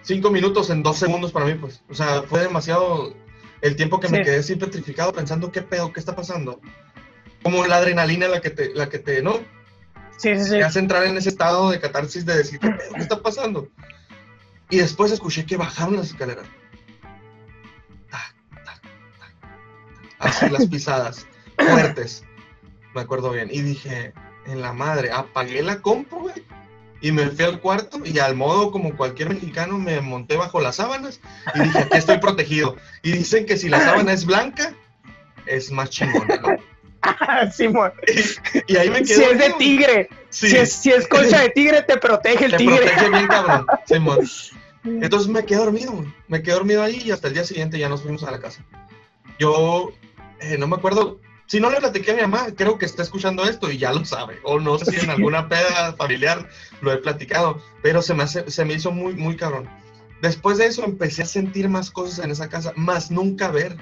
cinco 0.02 0.32
minutos 0.32 0.70
en 0.70 0.84
dos 0.84 0.98
segundos 0.98 1.32
para 1.32 1.46
mí, 1.46 1.56
pues. 1.56 1.82
O 1.90 1.94
sea, 1.94 2.24
fue 2.24 2.42
demasiado 2.42 3.14
el 3.62 3.76
tiempo 3.76 4.00
que 4.00 4.10
me 4.10 4.24
quedé 4.24 4.38
así 4.38 4.56
petrificado 4.56 5.14
pensando 5.14 5.52
qué 5.52 5.62
pedo, 5.62 5.92
qué 5.92 6.00
está 6.00 6.16
pasando. 6.16 6.62
Como 7.44 7.66
la 7.66 7.78
adrenalina 7.78 8.28
la 8.28 8.42
que 8.42 8.50
te, 8.50 8.74
la 8.74 8.90
que 8.90 9.00
te, 9.00 9.22
¿no? 9.22 9.40
Sí, 10.18 10.36
sí, 10.38 10.44
sí. 10.44 10.50
Te 10.52 10.64
hace 10.64 10.80
entrar 10.80 11.04
en 11.06 11.18
ese 11.18 11.30
estado 11.30 11.70
de 11.70 11.80
catarsis 11.80 12.26
de 12.26 12.38
decir, 12.38 12.60
¿qué 12.60 12.70
pedo, 12.70 12.94
qué 12.94 13.02
está 13.02 13.22
pasando? 13.22 13.68
Y 14.70 14.78
después 14.78 15.12
escuché 15.12 15.46
que 15.46 15.58
bajaron 15.58 15.98
las 15.98 16.08
escaleras. 16.08 16.48
Tac, 18.10 18.36
tac, 18.50 18.82
tac, 18.82 18.82
tac. 19.20 19.50
Así 20.20 20.50
las 20.50 20.68
pisadas, 20.68 21.28
fuertes. 21.58 22.24
Me 22.94 23.02
acuerdo 23.02 23.32
bien. 23.32 23.50
Y 23.52 23.62
dije, 23.62 24.14
en 24.48 24.62
la 24.62 24.74
madre, 24.74 25.12
apagué 25.12 25.62
la 25.62 25.82
compu, 25.82 26.22
güey. 26.22 26.46
Y 27.06 27.12
me 27.12 27.28
fui 27.30 27.46
al 27.46 27.60
cuarto 27.60 28.00
y 28.04 28.18
al 28.18 28.36
modo 28.36 28.72
como 28.72 28.98
cualquier 28.98 29.30
mexicano 29.30 29.78
me 29.78 30.02
monté 30.02 30.38
bajo 30.38 30.60
las 30.60 30.78
sábanas 30.78 31.20
y 31.54 31.60
dije, 31.60 31.78
aquí 31.78 31.98
estoy 31.98 32.18
protegido. 32.18 32.78
Y 33.04 33.12
dicen 33.12 33.46
que 33.46 33.58
si 33.58 33.70
la 33.70 33.80
sábana 33.80 34.12
es 34.12 34.26
blanca, 34.26 34.74
es 35.46 35.70
más 35.70 35.92
chingona, 35.92 36.38
¿no? 36.38 37.52
Simón. 37.54 37.94
Y 38.66 38.76
ahí 38.76 38.90
me 38.90 39.04
quedé. 39.04 39.18
Si 39.18 39.22
es 39.22 39.38
de 39.38 39.50
tigre, 39.60 40.10
Sí, 40.32 40.50
si, 40.50 40.58
es, 40.58 40.74
si 40.74 40.90
es 40.90 41.08
colcha 41.08 41.42
de 41.42 41.50
tigre, 41.50 41.84
te 41.84 41.96
protege 41.98 42.46
el 42.46 42.52
te 42.54 42.58
tigre. 42.58 42.78
protege 42.78 43.10
bien, 43.12 43.28
cabrón. 43.28 43.68
Simón. 43.86 44.20
Entonces 44.84 45.30
me 45.30 45.46
quedé 45.46 45.60
dormido. 45.60 46.04
Me 46.28 46.42
quedé 46.42 46.56
dormido 46.56 46.82
ahí 46.82 47.04
y 47.06 47.12
hasta 47.12 47.28
el 47.28 47.36
día 47.36 47.44
siguiente 47.44 47.78
ya 47.78 47.88
nos 47.88 48.02
fuimos 48.02 48.24
a 48.24 48.32
la 48.32 48.40
casa. 48.40 48.66
Yo 49.38 49.92
eh, 50.40 50.58
no 50.58 50.66
me 50.66 50.76
acuerdo. 50.76 51.20
Si 51.48 51.60
no 51.60 51.70
le 51.70 51.78
platiqué 51.80 52.12
a 52.12 52.16
mi 52.16 52.22
mamá, 52.22 52.48
creo 52.56 52.78
que 52.78 52.86
está 52.86 53.04
escuchando 53.04 53.44
esto 53.44 53.70
y 53.72 53.78
ya 53.78 53.92
lo 53.94 54.04
sabe. 54.06 54.40
O 54.44 54.60
no 54.60 54.78
sé 54.80 54.92
si 54.92 55.04
en 55.04 55.12
alguna 55.12 55.48
peda 55.50 55.94
familiar 55.98 56.50
lo 56.82 56.92
he 56.92 56.98
platicado. 56.98 57.62
Pero 57.84 58.02
se 58.02 58.14
me, 58.14 58.24
hace- 58.24 58.50
se 58.50 58.66
me 58.66 58.74
hizo 58.74 58.92
muy, 58.92 59.14
muy 59.16 59.36
cabrón. 59.38 59.70
Después 60.22 60.58
de 60.58 60.66
eso 60.66 60.84
empecé 60.84 61.22
a 61.24 61.26
sentir 61.28 61.70
más 61.70 61.92
cosas 61.92 62.24
en 62.26 62.32
esa 62.32 62.50
casa, 62.50 62.74
más 62.76 63.12
nunca 63.12 63.50
ver. 63.50 63.78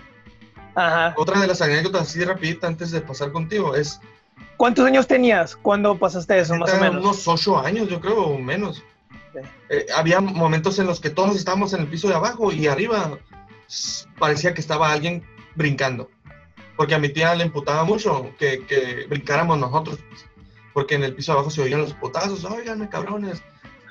Ajá. 0.75 1.13
Otra 1.17 1.39
de 1.39 1.47
las 1.47 1.61
anécdotas 1.61 2.01
así 2.09 2.23
rapidita 2.25 2.67
antes 2.67 2.91
de 2.91 2.99
pasar 3.01 3.31
contigo 3.31 3.75
es 3.75 3.99
¿Cuántos 4.57 4.85
años 4.85 5.07
tenías 5.07 5.55
cuando 5.55 5.97
pasaste 5.97 6.39
eso, 6.39 6.55
más 6.55 6.73
o 6.73 6.77
menos? 6.79 7.03
unos 7.03 7.27
ocho 7.27 7.59
años, 7.59 7.87
yo 7.89 7.99
creo, 8.01 8.17
o 8.23 8.37
menos. 8.39 8.83
Eh, 9.69 9.85
había 9.95 10.19
momentos 10.21 10.77
en 10.79 10.85
los 10.87 10.99
que 10.99 11.09
todos 11.09 11.35
estábamos 11.35 11.73
en 11.73 11.81
el 11.81 11.87
piso 11.87 12.07
de 12.07 12.15
abajo 12.15 12.51
y 12.51 12.67
arriba 12.67 13.17
parecía 14.19 14.53
que 14.53 14.61
estaba 14.61 14.91
alguien 14.91 15.23
brincando. 15.55 16.09
Porque 16.75 16.95
a 16.95 16.99
mi 16.99 17.09
tía 17.09 17.35
le 17.35 17.45
imputaba 17.45 17.83
mucho 17.83 18.31
que, 18.39 18.65
que 18.65 19.05
brincáramos 19.09 19.57
nosotros. 19.59 19.99
pues, 20.09 20.25
Porque 20.73 20.95
en 20.95 21.03
el 21.03 21.13
piso 21.13 21.31
de 21.31 21.37
abajo 21.37 21.51
se 21.51 21.61
oían 21.61 21.81
los 21.81 21.93
potazos. 21.93 22.43
Oigan, 22.45 22.85
cabrones. 22.87 23.41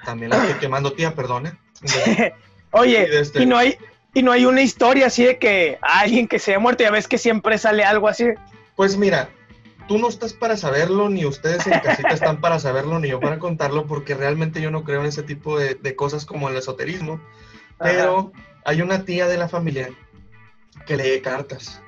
También 0.05 0.31
la 0.31 0.39
estoy 0.45 0.59
quemando, 0.61 0.93
tía, 0.93 1.15
perdone. 1.15 1.53
Oye, 2.73 3.09
Y 3.12 3.17
este- 3.17 3.43
y 3.43 3.47
no 3.47 3.57
hay 3.57 3.77
y 4.15 4.23
no 4.23 4.31
hay 4.33 4.45
una 4.45 4.61
historia 4.62 5.07
así 5.07 5.25
de 5.25 5.39
que 5.39 5.79
alguien 5.81 6.29
que 6.29 6.39
se 6.39 6.51
haya 6.53 6.59
muerto, 6.59 6.83
ya 6.85 6.91
ves 6.91 7.09
que 7.09 7.17
siempre 7.19 7.57
sale 7.57 7.83
algo 7.85 8.09
así. 8.09 8.27
Pues 8.77 8.97
mira, 8.97 9.31
tú 9.89 9.97
no 9.99 10.09
estás 10.09 10.35
para 10.35 10.57
saberlo, 10.59 11.09
ni 11.09 11.25
ustedes 11.25 11.67
en 11.67 11.79
casita 11.81 12.09
están 12.11 12.41
para 12.41 12.59
saberlo, 12.59 12.99
ni 12.99 13.09
yo 13.09 13.21
para 13.21 13.39
contarlo, 13.39 13.87
porque 13.87 14.15
realmente 14.15 14.61
yo 14.61 14.71
no 14.71 14.85
creo 14.85 15.01
en 15.01 15.07
ese 15.07 15.23
tipo 15.23 15.59
de, 15.59 15.77
de 15.77 15.97
cosas 15.97 16.27
como 16.27 16.49
el 16.51 16.57
esoterismo. 16.57 17.21
Pero 17.79 18.33
hay 18.65 18.83
una 18.83 19.05
tía 19.05 19.27
de 19.29 19.39
la 19.39 19.49
familia 19.49 19.89
que 20.87 20.97
lee 20.97 21.21
cartas. 21.23 21.82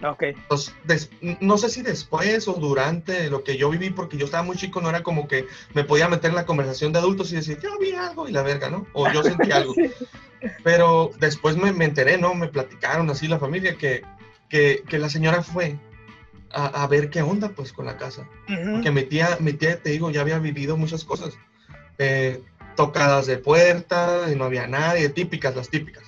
Ajá. 0.00 0.10
Ok. 0.12 0.22
Entonces, 0.22 0.74
des- 0.84 1.10
no 1.40 1.58
sé 1.58 1.68
si 1.70 1.82
después 1.82 2.46
o 2.48 2.54
durante 2.54 3.28
lo 3.30 3.42
que 3.44 3.56
yo 3.56 3.68
viví, 3.70 3.90
porque 3.90 4.16
yo 4.16 4.26
estaba 4.26 4.42
muy 4.42 4.56
chico, 4.56 4.80
no 4.80 4.88
era 4.90 5.02
como 5.02 5.26
que 5.28 5.46
me 5.74 5.84
podía 5.84 6.08
meter 6.08 6.30
en 6.30 6.36
la 6.36 6.46
conversación 6.46 6.92
de 6.92 6.98
adultos 7.00 7.32
y 7.32 7.36
decir, 7.36 7.58
yo 7.62 7.78
vi 7.78 7.92
algo 7.92 8.28
y 8.28 8.32
la 8.32 8.42
verga, 8.42 8.70
¿no? 8.70 8.86
O 8.92 9.10
yo 9.12 9.22
sentí 9.22 9.50
algo. 9.52 9.74
Sí. 10.40 10.46
Pero 10.62 11.10
después 11.18 11.56
me, 11.56 11.72
me 11.72 11.84
enteré, 11.84 12.16
¿no? 12.16 12.32
Me 12.32 12.46
platicaron 12.46 13.10
así 13.10 13.26
la 13.26 13.40
familia 13.40 13.76
que, 13.76 14.02
que, 14.48 14.84
que 14.88 14.98
la 15.00 15.08
señora 15.10 15.42
fue 15.42 15.76
a, 16.52 16.66
a 16.84 16.86
ver 16.86 17.10
qué 17.10 17.22
onda 17.22 17.48
pues 17.48 17.72
con 17.72 17.86
la 17.86 17.96
casa. 17.96 18.22
Ujú. 18.48 18.74
Porque 18.74 18.92
mi 18.92 19.02
tía, 19.02 19.36
mi 19.40 19.52
tía, 19.52 19.82
te 19.82 19.90
digo, 19.90 20.12
ya 20.12 20.20
había 20.20 20.38
vivido 20.38 20.76
muchas 20.76 21.02
cosas. 21.04 21.36
Eh, 21.98 22.40
tocadas 22.76 23.26
de 23.26 23.38
puerta 23.38 24.26
y 24.32 24.36
no 24.36 24.44
había 24.44 24.68
nadie, 24.68 25.08
típicas, 25.08 25.56
las 25.56 25.70
típicas. 25.70 26.04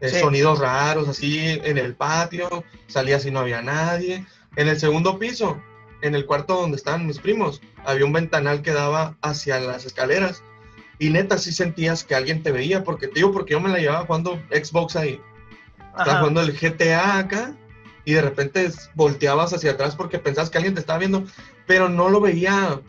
Eh, 0.00 0.08
Sí. 0.08 0.20
Sonidos 0.20 0.58
raros 0.58 1.08
así 1.08 1.38
en 1.40 1.78
el 1.78 1.94
patio, 1.94 2.64
salías 2.86 3.24
y 3.26 3.30
no 3.30 3.40
había 3.40 3.62
nadie. 3.62 4.26
En 4.56 4.68
el 4.68 4.78
segundo 4.78 5.18
piso, 5.18 5.60
en 6.02 6.14
el 6.14 6.26
cuarto 6.26 6.60
donde 6.60 6.76
estaban 6.76 7.06
mis 7.06 7.18
primos, 7.18 7.60
había 7.84 8.04
un 8.04 8.12
ventanal 8.12 8.62
que 8.62 8.72
daba 8.72 9.16
hacia 9.22 9.58
las 9.60 9.86
escaleras. 9.86 10.42
Y 10.98 11.10
neta, 11.10 11.38
sí 11.38 11.52
sentías 11.52 12.04
que 12.04 12.14
alguien 12.14 12.42
te 12.42 12.52
veía, 12.52 12.84
porque 12.84 13.08
te 13.08 13.14
digo, 13.14 13.32
porque 13.32 13.52
yo 13.52 13.60
me 13.60 13.68
la 13.68 13.78
llevaba 13.78 14.06
jugando 14.06 14.40
Xbox 14.50 14.96
ahí. 14.96 15.20
Estaba 15.98 16.18
jugando 16.18 16.40
el 16.40 16.52
GTA 16.58 17.18
acá 17.18 17.54
y 18.04 18.12
de 18.12 18.22
repente 18.22 18.70
volteabas 18.94 19.52
hacia 19.52 19.72
atrás 19.72 19.96
porque 19.96 20.18
pensabas 20.18 20.50
que 20.50 20.58
alguien 20.58 20.74
te 20.74 20.80
estaba 20.80 20.98
viendo, 20.98 21.24
pero 21.66 21.88
no 21.88 22.08
lo 22.08 22.20
veía 22.20 22.80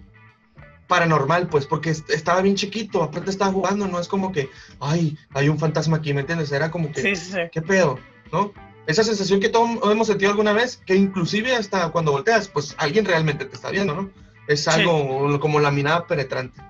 paranormal, 0.87 1.47
pues, 1.47 1.65
porque 1.65 1.89
est- 1.91 2.09
estaba 2.09 2.41
bien 2.41 2.55
chiquito, 2.55 3.01
aparte 3.03 3.29
estaba 3.31 3.51
jugando, 3.51 3.87
no 3.87 3.99
es 3.99 4.07
como 4.07 4.31
que, 4.31 4.49
ay, 4.79 5.17
hay 5.33 5.49
un 5.49 5.57
fantasma 5.59 5.97
aquí, 5.97 6.13
¿me 6.13 6.21
entiendes? 6.21 6.51
Era 6.51 6.71
como 6.71 6.91
que, 6.91 7.01
Sí, 7.01 7.15
sí, 7.15 7.31
sí. 7.33 7.39
¿qué 7.51 7.61
pedo? 7.61 7.99
¿No? 8.31 8.51
Esa 8.87 9.03
sensación 9.03 9.39
que 9.39 9.49
todos 9.49 9.69
hemos 9.91 10.07
sentido 10.07 10.29
alguna 10.31 10.53
vez, 10.53 10.77
que 10.85 10.95
inclusive 10.95 11.55
hasta 11.55 11.89
cuando 11.89 12.11
volteas, 12.11 12.47
pues 12.49 12.75
alguien 12.77 13.03
realmente 13.05 13.45
te 13.45 13.55
está 13.55 13.71
viendo, 13.71 13.95
¿no? 13.95 14.11
Es 14.47 14.67
algo 14.67 15.39
como 15.39 15.59
la 15.59 15.71
mirada 15.71 16.05
penetrante. 16.05 16.61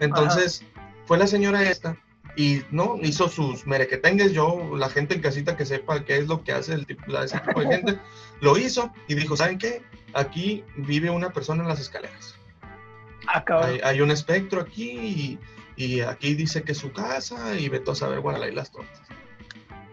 Entonces, 0.00 0.62
fue 1.06 1.18
la 1.18 1.26
señora 1.26 1.68
esta 1.68 1.96
y 2.36 2.62
no 2.70 2.96
hizo 3.02 3.28
sus 3.28 3.66
merequetengues. 3.66 4.32
Yo, 4.32 4.76
la 4.76 4.88
gente 4.88 5.14
en 5.16 5.20
casita 5.20 5.56
que 5.56 5.66
sepa 5.66 6.04
qué 6.04 6.18
es 6.18 6.28
lo 6.28 6.44
que 6.44 6.52
hace 6.52 6.74
el 6.74 6.86
tipo, 6.86 7.02
la- 7.10 7.24
ese 7.24 7.40
tipo 7.40 7.60
de 7.60 7.66
gente, 7.66 7.98
lo 8.40 8.56
hizo 8.56 8.92
y 9.08 9.14
dijo: 9.16 9.36
¿Saben 9.36 9.58
qué? 9.58 9.82
Aquí 10.14 10.62
vive 10.76 11.10
una 11.10 11.30
persona 11.30 11.62
en 11.64 11.68
las 11.68 11.80
escaleras. 11.80 12.36
Ah. 13.26 13.44
Hay, 13.64 13.80
hay 13.82 14.00
un 14.00 14.10
espectro 14.10 14.60
aquí 14.60 14.90
y, 14.90 15.38
y 15.76 16.00
aquí 16.00 16.34
dice 16.34 16.62
que 16.62 16.72
es 16.72 16.78
su 16.78 16.92
casa 16.92 17.58
y 17.58 17.68
vete 17.68 17.90
a 17.90 17.94
saber, 17.94 18.20
bueno, 18.20 18.42
ahí 18.42 18.52
las 18.52 18.70
tortas. 18.70 19.00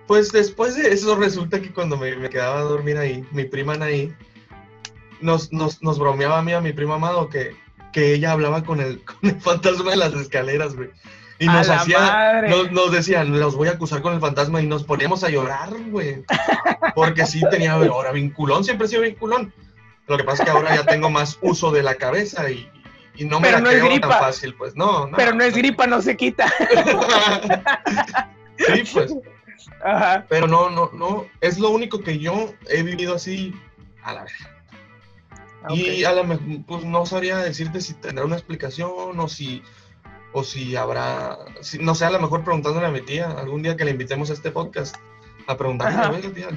Pues 0.07 0.31
después 0.31 0.75
de 0.75 0.91
eso 0.91 1.15
resulta 1.15 1.61
que 1.61 1.73
cuando 1.73 1.97
me, 1.97 2.15
me 2.15 2.29
quedaba 2.29 2.59
a 2.59 2.63
dormir 2.63 2.97
ahí, 2.97 3.25
mi 3.31 3.45
prima 3.45 3.73
Anaí 3.73 4.13
nos, 5.21 5.51
nos, 5.51 5.81
nos 5.81 5.97
bromeaba 5.97 6.39
a 6.39 6.41
mí, 6.41 6.53
a 6.53 6.61
mi 6.61 6.73
prima 6.73 6.95
Amado, 6.95 7.29
que, 7.29 7.55
que 7.91 8.13
ella 8.13 8.31
hablaba 8.31 8.63
con 8.63 8.79
el, 8.79 9.03
con 9.05 9.29
el 9.29 9.41
fantasma 9.41 9.91
de 9.91 9.97
las 9.97 10.13
escaleras, 10.13 10.75
güey. 10.75 10.89
Y 11.37 11.47
nos 11.47 11.67
hacía, 11.69 12.43
nos, 12.47 12.71
nos 12.71 12.93
decían, 12.93 13.37
los 13.37 13.55
voy 13.55 13.67
a 13.67 13.71
acusar 13.71 14.01
con 14.01 14.13
el 14.13 14.21
fantasma 14.21 14.61
y 14.61 14.67
nos 14.67 14.85
poníamos 14.85 15.21
a 15.25 15.29
llorar, 15.29 15.69
güey. 15.89 16.23
Porque 16.95 17.25
sí 17.25 17.41
tenía 17.51 17.73
ahora 17.73 18.13
vinculón, 18.13 18.63
siempre 18.63 18.87
he 18.87 18.89
sido 18.89 19.01
vinculón. 19.01 19.53
Lo 20.07 20.15
que 20.15 20.23
pasa 20.23 20.43
es 20.43 20.49
que 20.49 20.55
ahora 20.55 20.75
ya 20.75 20.85
tengo 20.85 21.09
más 21.09 21.37
uso 21.41 21.71
de 21.71 21.83
la 21.83 21.95
cabeza 21.95 22.49
y, 22.49 22.71
y 23.17 23.25
no 23.25 23.39
me 23.39 23.47
Pero 23.47 23.57
la 23.59 23.63
no 23.63 23.69
es 23.69 23.75
creo 23.77 23.87
tan 23.89 23.99
gripa. 23.99 24.19
fácil, 24.19 24.53
pues. 24.55 24.75
No, 24.75 25.07
no. 25.07 25.17
Pero 25.17 25.33
no 25.33 25.43
es 25.43 25.55
gripa, 25.55 25.87
no 25.87 26.01
se 26.01 26.15
quita. 26.17 26.51
sí, 28.57 28.83
pues. 28.93 29.13
Ajá. 29.83 30.25
Pero 30.29 30.47
no, 30.47 30.69
no, 30.69 30.89
no. 30.93 31.25
Es 31.41 31.57
lo 31.59 31.69
único 31.69 31.99
que 32.01 32.19
yo 32.19 32.53
he 32.69 32.83
vivido 32.83 33.15
así 33.15 33.53
a 34.03 34.13
la 34.13 34.23
vez. 34.23 34.33
Y 35.69 36.03
Ok. 36.03 36.09
a 36.09 36.13
lo 36.13 36.23
mejor, 36.25 36.45
pues 36.67 36.83
no 36.83 37.05
sabría 37.05 37.37
decirte 37.37 37.81
si 37.81 37.93
tendrá 37.95 38.23
una 38.25 38.35
explicación 38.35 39.19
o 39.19 39.27
si, 39.27 39.63
o 40.31 40.43
si 40.43 40.75
habrá, 40.75 41.37
si- 41.61 41.79
no 41.79 41.95
sé, 41.95 42.05
a 42.05 42.11
lo 42.11 42.19
mejor 42.19 42.43
preguntándole 42.43 42.85
a 42.85 42.91
mi 42.91 43.01
tía, 43.01 43.31
algún 43.31 43.63
día 43.63 43.75
que 43.75 43.85
le 43.85 43.91
invitemos 43.91 44.29
a 44.29 44.33
este 44.33 44.51
podcast, 44.51 44.95
a 45.47 45.57
preguntarle, 45.57 45.97
Ajá. 45.97 46.11
oiga 46.11 46.29
tía, 46.29 46.49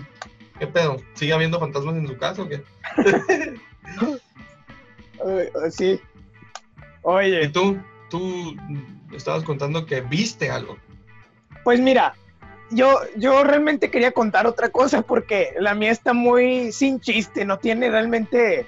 ¿qué 0.59 0.67
pedo? 0.67 0.99
¿Sigue 1.15 1.33
habiendo 1.33 1.59
fantasmas 1.59 1.97
en 1.97 2.07
su 2.07 2.19
casa 2.19 2.43
o 2.43 2.49
qué? 2.49 2.63
Ay, 5.25 6.01
Sí. 7.05 7.39
Y 7.41 7.49
Oye, 7.49 7.49
tú, 7.49 7.83
tú 8.09 8.57
estabas 9.13 9.45
contando 9.45 9.87
que 9.87 10.01
viste 10.01 10.51
algo. 10.51 10.79
pues 11.65 11.81
mira, 11.81 12.19
yo, 12.71 13.01
yo 13.17 13.45
realmente 13.45 13.91
quería 13.91 14.13
contar 14.13 14.47
otra 14.47 14.71
cosa 14.71 15.03
porque 15.03 15.55
la 15.59 15.75
mía 15.75 15.91
está 15.91 16.13
muy 16.13 16.73
sin 16.73 17.01
chiste, 17.01 17.45
no 17.45 17.59
tiene 17.59 17.91
realmente, 17.91 18.67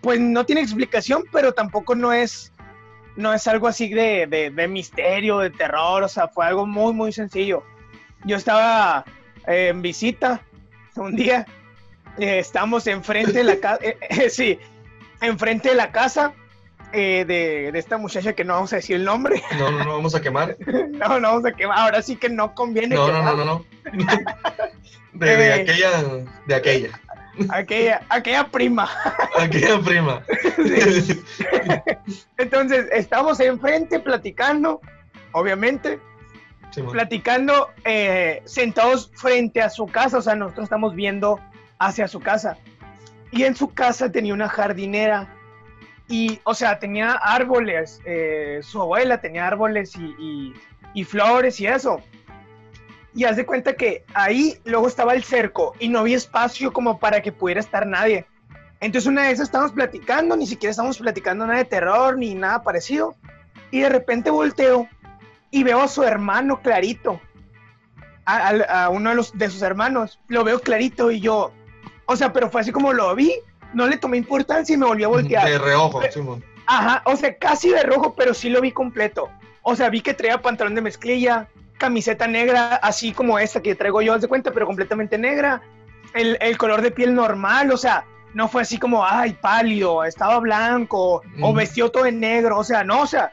pues 0.00 0.20
no 0.20 0.44
tiene 0.46 0.62
explicación, 0.62 1.24
pero 1.32 1.52
tampoco 1.52 1.94
no 1.94 2.12
es, 2.12 2.52
no 3.16 3.32
es 3.32 3.46
algo 3.46 3.68
así 3.68 3.88
de, 3.88 4.26
de, 4.26 4.50
de 4.50 4.68
misterio, 4.68 5.38
de 5.38 5.50
terror, 5.50 6.02
o 6.02 6.08
sea, 6.08 6.28
fue 6.28 6.46
algo 6.46 6.66
muy, 6.66 6.92
muy 6.92 7.12
sencillo. 7.12 7.64
Yo 8.24 8.36
estaba 8.36 9.04
eh, 9.46 9.68
en 9.68 9.82
visita 9.82 10.42
un 10.96 11.14
día, 11.14 11.46
eh, 12.18 12.40
estamos 12.40 12.86
enfrente 12.88 13.32
de 13.32 13.44
la 13.44 13.60
casa, 13.60 13.80
sí, 14.30 14.58
enfrente 15.20 15.70
de 15.70 15.74
la 15.76 15.92
casa 15.92 16.34
eh, 16.92 17.24
de, 17.26 17.70
de 17.72 17.78
esta 17.78 17.98
muchacha 17.98 18.32
que 18.32 18.44
no 18.44 18.54
vamos 18.54 18.72
a 18.72 18.76
decir 18.76 18.96
el 18.96 19.04
nombre, 19.04 19.42
No, 19.58 19.70
no, 19.70 19.84
no, 19.84 19.92
vamos 19.96 20.14
a 20.14 20.20
quemar. 20.20 20.56
no, 20.66 21.20
no 21.20 21.28
vamos 21.28 21.44
a 21.46 21.52
quemar, 21.52 21.78
ahora 21.78 22.02
sí 22.02 22.16
que 22.16 22.28
no 22.28 22.54
conviene 22.54 22.94
No, 22.96 23.08
no, 23.08 23.14
quemar. 23.14 23.36
no, 23.36 23.44
no, 23.44 23.44
no. 23.44 23.64
De, 25.12 25.26
de 25.36 25.48
Eh. 25.48 25.52
aquella, 25.62 25.90
de 26.46 26.54
aquella, 26.54 27.00
Aquella, 27.50 28.02
aquella 28.08 28.46
prima. 28.48 28.88
aquella 29.38 29.80
prima. 29.80 30.22
Entonces, 32.36 32.86
estamos 32.92 33.40
enfrente 33.40 34.00
platicando, 34.00 34.80
obviamente, 35.32 35.98
platicando 36.92 37.68
eh, 37.84 38.42
sentados 38.44 39.10
frente 39.14 39.60
a 39.62 39.70
su 39.70 39.86
casa, 39.86 40.18
o 40.18 40.22
sea, 40.22 40.34
nosotros 40.36 40.64
estamos 40.64 40.94
viendo 40.94 41.40
hacia 41.78 42.06
su 42.08 42.20
casa. 42.20 42.56
Y 43.30 43.44
en 43.44 43.56
su 43.56 43.72
casa 43.74 44.10
tenía 44.10 44.34
una 44.34 44.48
jardinera 44.48 45.34
y, 46.08 46.40
o 46.44 46.54
sea, 46.54 46.78
tenía 46.78 47.12
árboles, 47.12 48.00
eh, 48.06 48.60
su 48.62 48.80
abuela 48.80 49.20
tenía 49.20 49.46
árboles 49.46 49.94
y, 49.96 50.54
y, 50.94 51.04
flores 51.04 51.60
y 51.60 51.66
eso. 51.66 52.00
Y 53.14 53.24
haz 53.24 53.36
de 53.36 53.44
cuenta 53.44 53.74
que 53.74 54.04
ahí 54.14 54.58
luego 54.64 54.88
estaba 54.88 55.14
el 55.14 55.22
cerco 55.22 55.74
y 55.78 55.88
no 55.88 56.00
había 56.00 56.16
espacio 56.16 56.72
como 56.72 56.98
para 56.98 57.20
que 57.20 57.30
pudiera 57.30 57.60
estar 57.60 57.86
nadie. 57.86 58.26
Entonces 58.80 59.08
una 59.08 59.22
vez 59.22 59.38
estábamos 59.40 59.72
platicando, 59.72 60.36
ni 60.36 60.46
siquiera 60.46 60.70
estábamos 60.70 60.98
platicando 60.98 61.46
nada 61.46 61.58
de 61.58 61.64
terror 61.66 62.16
ni 62.16 62.34
nada 62.34 62.62
parecido. 62.62 63.14
Y 63.70 63.80
de 63.80 63.90
repente 63.90 64.30
volteo 64.30 64.88
y 65.50 65.62
veo 65.62 65.82
a 65.82 65.88
su 65.88 66.02
hermano 66.04 66.62
clarito. 66.62 67.20
A, 68.24 68.50
a 68.84 68.88
uno 68.90 69.10
de, 69.10 69.16
los, 69.16 69.36
de 69.36 69.50
sus 69.50 69.62
hermanos. 69.62 70.20
Lo 70.28 70.44
veo 70.44 70.60
clarito 70.60 71.10
y 71.10 71.20
yo... 71.20 71.52
O 72.06 72.16
sea, 72.16 72.32
pero 72.32 72.50
fue 72.50 72.60
así 72.60 72.72
como 72.72 72.92
lo 72.92 73.14
vi. 73.14 73.32
No 73.72 73.86
le 73.86 73.96
tomé 73.96 74.16
importancia 74.16 74.74
y 74.74 74.76
me 74.76 74.86
volví 74.86 75.04
a 75.04 75.08
voltear. 75.08 75.48
De 75.48 75.58
reojo, 75.58 76.00
Simón. 76.10 76.44
Ajá, 76.66 77.02
o 77.06 77.16
sea, 77.16 77.36
casi 77.36 77.70
de 77.70 77.82
rojo, 77.82 78.14
pero 78.14 78.34
sí 78.34 78.50
lo 78.50 78.60
vi 78.60 78.72
completo. 78.72 79.28
O 79.62 79.74
sea, 79.74 79.88
vi 79.90 80.00
que 80.00 80.14
traía 80.14 80.40
pantalón 80.40 80.74
de 80.74 80.82
mezclilla, 80.82 81.48
camiseta 81.78 82.26
negra, 82.26 82.76
así 82.76 83.12
como 83.12 83.38
esta 83.38 83.62
que 83.62 83.74
traigo 83.74 84.02
yo, 84.02 84.14
haz 84.14 84.20
de 84.20 84.28
cuenta, 84.28 84.50
pero 84.52 84.66
completamente 84.66 85.16
negra. 85.16 85.62
El, 86.14 86.36
el, 86.40 86.56
color 86.58 86.82
de 86.82 86.90
piel 86.90 87.14
normal, 87.14 87.70
o 87.70 87.76
sea, 87.76 88.04
no 88.34 88.48
fue 88.48 88.62
así 88.62 88.78
como, 88.78 89.04
ay, 89.04 89.32
pálido, 89.40 90.04
estaba 90.04 90.38
blanco, 90.38 91.22
o 91.40 91.54
vestió 91.54 91.90
todo 91.90 92.06
en 92.06 92.20
negro, 92.20 92.58
o 92.58 92.64
sea, 92.64 92.84
no, 92.84 93.02
o 93.02 93.06
sea, 93.06 93.30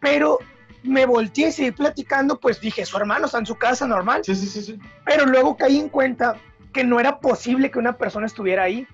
pero 0.00 0.38
me 0.82 1.06
volteé 1.06 1.48
y 1.48 1.52
seguí 1.52 1.70
platicando, 1.70 2.38
pues 2.38 2.60
dije, 2.60 2.84
su 2.84 2.96
hermano 2.96 3.26
está 3.26 3.38
en 3.38 3.46
su 3.46 3.56
casa 3.56 3.86
normal. 3.86 4.22
Sí, 4.24 4.34
sí, 4.34 4.46
sí, 4.46 4.62
sí. 4.62 4.78
Pero 5.04 5.26
luego 5.26 5.56
caí 5.56 5.78
en 5.78 5.88
cuenta 5.88 6.36
que 6.72 6.84
no 6.84 7.00
era 7.00 7.20
posible 7.20 7.70
que 7.70 7.78
una 7.78 7.96
persona 7.96 8.26
estuviera 8.26 8.64
ahí. 8.64 8.86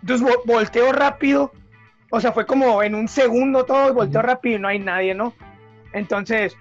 Entonces 0.00 0.26
volteo 0.44 0.92
rápido, 0.92 1.52
o 2.10 2.20
sea, 2.20 2.32
fue 2.32 2.46
como 2.46 2.82
en 2.82 2.94
un 2.94 3.08
segundo 3.08 3.64
todo, 3.64 3.92
volteo 3.92 4.22
rápido 4.22 4.56
y 4.56 4.60
no 4.60 4.68
hay 4.68 4.78
nadie, 4.78 5.14
¿no? 5.14 5.34
Entonces, 5.92 6.56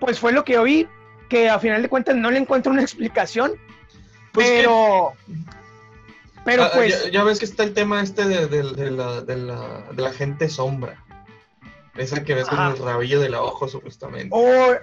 pues 0.00 0.18
fue 0.18 0.32
lo 0.32 0.44
que 0.44 0.58
oí, 0.58 0.88
que 1.28 1.48
a 1.48 1.58
final 1.58 1.82
de 1.82 1.88
cuentas 1.88 2.16
no 2.16 2.30
le 2.30 2.38
encuentro 2.38 2.72
una 2.72 2.82
explicación, 2.82 3.52
pues 4.32 4.48
pero... 4.48 5.12
Pero 6.44 6.68
pues... 6.74 7.10
Ya, 7.12 7.22
ves 7.22 7.38
que 7.38 7.44
está 7.44 7.62
el 7.62 7.72
tema 7.72 8.02
este 8.02 8.24
de, 8.24 8.48
de, 8.48 8.90
la, 8.90 9.20
de, 9.20 9.36
la, 9.36 9.86
de 9.92 10.02
la 10.02 10.12
gente 10.12 10.48
sombra. 10.48 11.00
Esa 11.94 12.24
que 12.24 12.34
ves 12.34 12.48
con 12.48 12.58
el 12.58 12.78
rabillo 12.78 13.20
del 13.20 13.36
ojo, 13.36 13.68
supuestamente. 13.68 14.30
O 14.32 14.74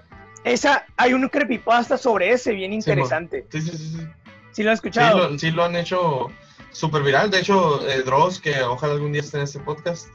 esa, 0.46 0.86
hay 0.96 1.14
un 1.14 1.28
creepypasta 1.28 1.98
sobre 1.98 2.32
ese, 2.32 2.54
bien 2.54 2.72
interesante. 2.72 3.46
Sí, 3.52 3.62
sí, 3.62 3.72
sí. 3.72 3.78
Sí, 3.78 4.08
¿Sí 4.54 4.64
lo 4.64 4.72
has 4.72 4.78
escuchado? 4.78 5.26
Sí 5.26 5.32
lo, 5.32 5.40
sí 5.40 5.52
lo 5.52 5.64
han 5.66 5.76
hecho 5.76 6.32
súper 6.72 7.04
viral. 7.04 7.30
De 7.32 7.40
hecho, 7.40 7.88
eh, 7.88 8.02
Dross, 8.04 8.40
que 8.40 8.62
ojalá 8.62 8.94
algún 8.94 9.12
día 9.12 9.22
esté 9.22 9.38
en 9.38 9.44
este 9.44 9.60
podcast 9.60 10.08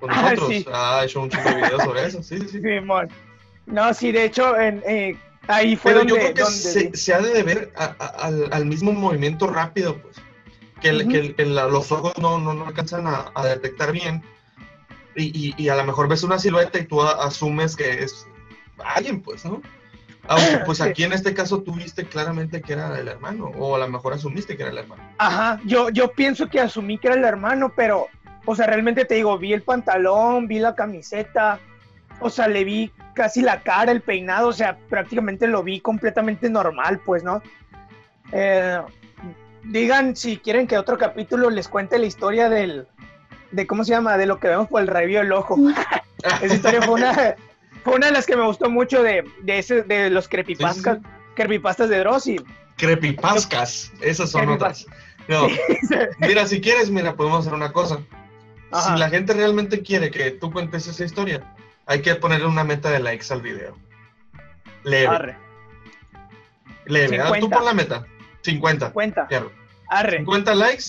con 0.00 0.10
Ah, 0.12 0.22
nosotros, 0.34 0.48
sí. 0.48 0.66
ha 0.72 1.04
hecho 1.04 1.20
un 1.20 1.30
chico 1.30 1.48
de 1.48 1.54
videos 1.56 1.82
sobre 1.82 2.06
eso. 2.06 2.22
Sí, 2.22 2.38
sí, 2.40 2.48
sí. 2.60 2.60
No, 3.66 3.92
sí, 3.94 4.12
de 4.12 4.24
hecho, 4.24 4.56
en, 4.58 4.82
eh, 4.86 5.16
ahí 5.48 5.74
fue 5.76 5.92
Pero 5.92 6.00
donde... 6.04 6.12
yo 6.14 6.20
creo 6.20 6.34
que 6.34 6.42
donde 6.42 6.96
se, 6.96 7.14
ha 7.14 7.20
de 7.20 7.30
deber 7.32 7.72
a- 7.76 7.96
a- 7.98 8.06
al, 8.26 8.48
al 8.52 8.66
mismo 8.66 8.92
movimiento 8.92 9.46
rápido, 9.48 9.96
pues. 10.00 10.16
Que, 10.80 10.90
el- 10.90 11.02
Ujú. 11.02 11.10
que 11.10 11.18
el- 11.18 11.34
que 11.34 11.46
la- 11.46 11.66
los 11.66 11.90
ojos 11.90 12.12
no, 12.18 12.38
no, 12.38 12.54
no 12.54 12.66
alcanzan 12.66 13.06
a, 13.06 13.32
a 13.34 13.46
detectar 13.46 13.90
bien. 13.92 14.22
Y, 15.16 15.48
y- 15.48 15.54
y 15.56 15.68
a 15.70 15.76
lo 15.76 15.84
mejor 15.84 16.08
ves 16.08 16.22
una 16.22 16.38
silueta 16.38 16.78
y 16.78 16.84
tú 16.84 17.02
asumes 17.02 17.74
que 17.74 18.04
es 18.04 18.26
alguien, 18.84 19.22
pues, 19.22 19.44
¿no? 19.44 19.62
Aunque, 20.28 20.58
pues 20.64 20.80
aquí 20.80 21.04
en 21.04 21.12
este 21.12 21.34
caso 21.34 21.62
tú 21.62 21.72
viste 21.72 22.04
claramente 22.04 22.60
que 22.60 22.72
era 22.72 22.98
el 22.98 23.08
hermano, 23.08 23.52
o 23.58 23.76
a 23.76 23.78
lo 23.78 23.88
mejor 23.88 24.14
asumiste 24.14 24.56
que 24.56 24.62
era 24.62 24.72
el 24.72 24.78
hermano. 24.78 25.02
Ajá, 25.18 25.60
yo, 25.64 25.90
yo 25.90 26.12
pienso 26.12 26.48
que 26.48 26.60
asumí 26.60 26.98
que 26.98 27.08
era 27.08 27.16
el 27.16 27.24
hermano, 27.24 27.72
pero, 27.74 28.08
o 28.44 28.56
sea, 28.56 28.66
realmente 28.66 29.04
te 29.04 29.14
digo, 29.14 29.38
vi 29.38 29.52
el 29.52 29.62
pantalón, 29.62 30.48
vi 30.48 30.58
la 30.58 30.74
camiseta, 30.74 31.60
o 32.20 32.30
sea, 32.30 32.48
le 32.48 32.64
vi 32.64 32.90
casi 33.14 33.42
la 33.42 33.62
cara, 33.62 33.92
el 33.92 34.00
peinado, 34.00 34.48
o 34.48 34.52
sea, 34.52 34.76
prácticamente 34.88 35.46
lo 35.46 35.62
vi 35.62 35.80
completamente 35.80 36.50
normal, 36.50 37.00
pues, 37.04 37.22
¿no? 37.22 37.42
Eh, 38.32 38.80
digan 39.64 40.16
si 40.16 40.36
quieren 40.38 40.66
que 40.66 40.78
otro 40.78 40.98
capítulo 40.98 41.50
les 41.50 41.68
cuente 41.68 41.98
la 41.98 42.06
historia 42.06 42.48
del, 42.48 42.86
de 43.50 43.66
cómo 43.66 43.84
se 43.84 43.90
llama, 43.90 44.16
de 44.16 44.26
lo 44.26 44.38
que 44.38 44.48
vemos 44.48 44.68
por 44.68 44.80
el 44.80 44.88
rabillo 44.88 45.20
del 45.20 45.32
ojo. 45.32 45.56
Esa 46.42 46.54
historia 46.54 46.82
fue 46.82 46.94
una, 46.94 47.36
fue 47.86 47.94
una 47.94 48.06
de 48.08 48.12
las 48.12 48.26
que 48.26 48.36
me 48.36 48.44
gustó 48.44 48.68
mucho 48.68 49.00
de, 49.02 49.24
de, 49.42 49.58
ese, 49.60 49.82
de 49.82 50.10
los 50.10 50.26
creepypastas, 50.28 50.98
creepypastas 51.36 51.88
de 51.88 52.00
Dross 52.00 52.26
y 52.26 52.36
Crepipascas, 52.76 53.92
esas 54.00 54.28
son 54.30 54.48
otras. 54.48 54.86
No, 55.28 55.46
mira, 56.18 56.46
si 56.48 56.60
quieres, 56.60 56.90
mira, 56.90 57.14
podemos 57.14 57.40
hacer 57.40 57.54
una 57.54 57.72
cosa. 57.72 58.00
Ajá. 58.72 58.92
Si 58.94 58.98
la 59.00 59.08
gente 59.08 59.32
realmente 59.34 59.82
quiere 59.82 60.10
que 60.10 60.32
tú 60.32 60.52
cuentes 60.52 60.88
esa 60.88 61.04
historia, 61.04 61.54
hay 61.86 62.02
que 62.02 62.16
ponerle 62.16 62.46
una 62.46 62.64
meta 62.64 62.90
de 62.90 62.98
likes 62.98 63.32
al 63.32 63.40
video. 63.40 63.78
Leve, 64.82 65.06
arre, 65.06 65.36
leve. 66.86 67.20
Ah, 67.20 67.28
tú 67.28 67.34
50. 67.34 67.56
pon 67.56 67.64
la 67.64 67.72
meta. 67.74 68.06
50. 68.42 68.92
cuenta, 68.92 69.26
Fierro. 69.26 69.52
arre. 69.88 70.18
50 70.18 70.54
likes 70.56 70.84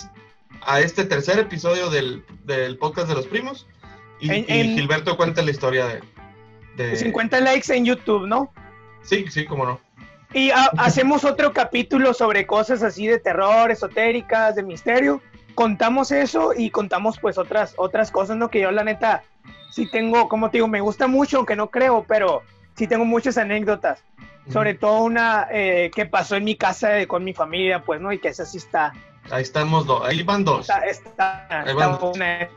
a 0.66 0.80
este 0.80 1.06
tercer 1.06 1.38
episodio 1.40 1.90
del, 1.92 2.26
del 2.44 2.78
podcast 2.78 3.08
de 3.08 3.14
los 3.16 3.28
primos. 3.28 3.68
Y, 4.20 4.32
En- 4.32 4.46
y 4.48 4.60
en- 4.62 4.76
Gilberto 4.76 5.16
cuenta 5.16 5.42
la 5.44 5.52
historia 5.52 5.86
de, 5.86 6.02
de- 6.78 6.96
50 6.96 7.40
likes 7.42 7.74
en 7.76 7.86
YouTube, 7.86 8.28
¿no? 8.28 8.52
Sí, 9.02 9.26
sí, 9.30 9.46
cómo 9.46 9.66
no. 9.66 9.80
Y 10.34 10.52
ha- 10.52 10.72
hacemos 10.78 11.24
otro 11.24 11.54
capítulo 11.54 12.14
sobre 12.14 12.46
cosas 12.46 12.84
así 12.84 13.08
de 13.08 13.20
terror, 13.20 13.72
esotéricas, 13.72 14.56
de 14.56 14.64
misterio. 14.64 15.22
Contamos 15.56 16.12
eso 16.12 16.52
y 16.56 16.70
contamos 16.70 17.18
pues 17.20 17.38
otras, 17.38 17.74
otras 17.78 18.12
cosas, 18.12 18.38
¿no? 18.38 18.50
Que 18.50 18.62
yo 18.62 18.72
la 18.72 18.84
neta 18.84 19.24
sí 19.72 19.90
tengo, 19.90 20.28
como 20.30 20.50
te 20.50 20.58
digo, 20.58 20.68
me 20.68 20.82
gusta 20.82 21.08
mucho, 21.08 21.38
aunque 21.38 21.56
no 21.56 21.70
creo, 21.70 22.06
pero 22.08 22.44
sí 22.76 22.88
tengo 22.88 23.06
muchas 23.06 23.38
anécdotas. 23.38 24.04
Sobre 24.50 24.76
todo 24.76 25.02
una 25.02 25.48
eh, 25.52 25.92
que 25.94 26.06
pasó 26.06 26.36
en 26.38 26.46
mi 26.46 26.56
casa 26.56 27.00
eh, 27.00 27.08
con 27.08 27.22
mi 27.24 27.34
familia, 27.34 27.84
pues, 27.84 28.00
¿no? 28.00 28.14
Y 28.14 28.20
que 28.20 28.30
esa 28.30 28.46
sí 28.46 28.58
está, 28.60 28.94
Ahí 29.30 29.44
estamos 29.44 29.86
dos. 29.86 30.06
Ahí 30.06 30.24
van 30.24 30.46
dos. 30.46 30.62
está, 30.70 30.80
está, 30.86 31.48
Ahí 31.64 31.72
está. 31.72 32.50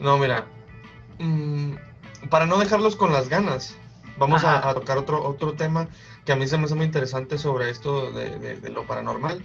No, 0.00 0.18
mira. 0.18 0.44
mm, 1.18 1.74
para 2.30 2.46
no 2.46 2.58
dejarlos 2.58 2.96
con 2.96 3.12
las 3.12 3.28
ganas, 3.28 3.76
vamos 4.18 4.44
a, 4.44 4.68
a 4.70 4.74
tocar 4.74 4.98
otro, 4.98 5.22
otro 5.24 5.54
tema 5.54 5.88
que 6.24 6.32
a 6.32 6.36
mí 6.36 6.46
se 6.46 6.56
me 6.58 6.64
hace 6.64 6.74
muy 6.74 6.86
interesante 6.86 7.38
sobre 7.38 7.70
esto 7.70 8.10
de, 8.12 8.38
de- 8.38 8.56
de 8.60 8.70
lo 8.70 8.86
paranormal. 8.86 9.44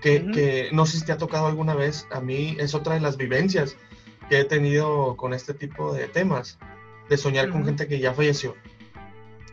Que, 0.00 0.70
no 0.72 0.86
sé 0.86 0.98
si 0.98 1.04
te 1.04 1.12
ha 1.12 1.18
tocado 1.18 1.46
alguna 1.46 1.74
vez, 1.74 2.06
a 2.10 2.20
mí 2.20 2.56
es 2.58 2.74
otra 2.74 2.94
de 2.94 3.00
las 3.00 3.18
vivencias 3.18 3.76
que 4.30 4.40
he 4.40 4.44
tenido 4.44 5.14
con 5.16 5.34
este 5.34 5.52
tipo 5.52 5.92
de 5.92 6.08
temas, 6.08 6.58
de 7.10 7.16
soñar 7.18 7.50
con 7.50 7.64
gente 7.66 7.86
que 7.86 7.98
ya 7.98 8.14
falleció. 8.14 8.54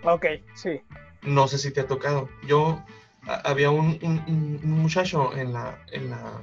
Ok, 0.03 0.25
sí. 0.55 0.79
No 1.23 1.47
sé 1.49 1.57
si 1.57 1.71
te 1.71 1.81
ha 1.81 1.87
tocado. 1.87 2.29
Yo 2.47 2.81
a- 3.27 3.41
había 3.49 3.71
un- 3.71 3.99
un 4.01 4.59
muchacho 4.63 5.35
en 5.35 5.51
la, 5.51 5.83
en 5.91 6.11
la 6.11 6.41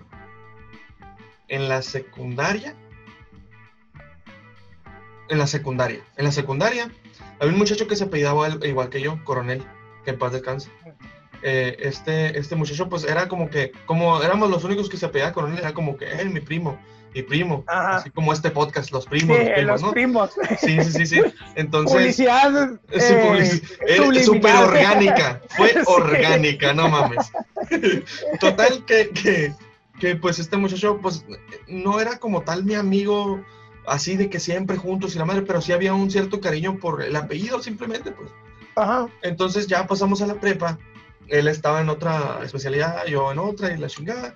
en 1.48 1.68
la 1.68 1.80
secundaria. 1.82 2.74
En 5.34 5.38
la 5.40 5.46
secundaria. 5.48 6.00
En 6.16 6.24
la 6.26 6.30
secundaria 6.32 6.90
había 7.40 7.52
un 7.52 7.58
muchacho 7.58 7.88
que 7.88 7.96
se 7.96 8.04
apellidaba 8.04 8.46
al- 8.46 8.64
igual 8.64 8.88
que 8.88 9.00
yo, 9.00 9.18
coronel, 9.24 9.64
que 10.04 10.12
en 10.12 10.18
paz 10.18 10.32
descanse. 10.32 10.70
Eh, 11.42 11.76
este, 11.80 12.38
este 12.38 12.54
muchacho, 12.54 12.88
pues 12.88 13.02
era 13.04 13.26
como 13.28 13.50
que, 13.50 13.72
como 13.84 14.22
éramos 14.22 14.48
los 14.48 14.62
únicos 14.62 14.88
que 14.88 14.96
se 14.96 15.06
apellidaban 15.06 15.34
coronel, 15.34 15.58
era 15.58 15.74
como 15.74 15.96
que 15.96 16.06
él, 16.12 16.30
mi 16.30 16.38
primo, 16.40 16.78
mi 17.12 17.22
primo. 17.22 17.64
Ajá. 17.66 17.96
Así 17.96 18.10
como 18.10 18.32
este 18.32 18.50
podcast, 18.50 18.92
los 18.92 19.04
Sí, 19.04 19.10
primos, 19.10 19.36
los 19.38 19.48
primos, 19.52 19.66
los 19.72 19.82
¿no? 19.82 19.90
primos. 19.92 20.30
Sí, 20.60 20.80
sí, 20.84 20.92
sí, 20.92 21.06
sí. 21.06 21.22
Entonces. 21.56 21.92
Publicidad. 21.96 22.78
Es 22.92 23.10
eh, 23.10 23.22
publici- 23.26 23.76
era 23.88 23.96
subliminal. 24.04 24.24
súper 24.24 24.54
orgánica, 24.56 25.42
fue 25.48 25.68
Sí. 25.72 25.78
orgánica, 25.86 26.72
no 26.72 26.88
mames. 26.88 27.30
Total 28.40 28.84
que, 28.86 29.10
que, 29.10 29.52
que, 29.98 30.16
pues 30.16 30.38
este 30.38 30.56
muchacho 30.56 30.98
pues 31.02 31.24
no 31.66 32.00
era 32.00 32.18
como 32.18 32.42
tal 32.42 32.64
mi 32.64 32.74
amigo 32.74 33.42
así 33.86 34.16
de 34.16 34.30
que 34.30 34.40
siempre 34.40 34.76
juntos 34.76 35.14
y 35.14 35.18
la 35.18 35.24
madre, 35.24 35.42
pero 35.42 35.60
sí 35.60 35.72
había 35.72 35.94
un 35.94 36.10
cierto 36.10 36.40
cariño 36.40 36.78
por 36.78 37.02
el 37.02 37.16
apellido 37.16 37.62
simplemente 37.62 38.12
pues. 38.12 38.30
Ajá. 38.76 39.08
Entonces 39.22 39.66
ya 39.66 39.86
pasamos 39.86 40.20
a 40.22 40.26
la 40.26 40.40
prepa, 40.40 40.78
él 41.28 41.48
estaba 41.48 41.80
en 41.80 41.88
otra 41.88 42.40
especialidad, 42.42 43.06
yo 43.06 43.30
en 43.30 43.38
otra 43.38 43.72
y 43.72 43.78
la 43.78 43.88
chingada. 43.88 44.34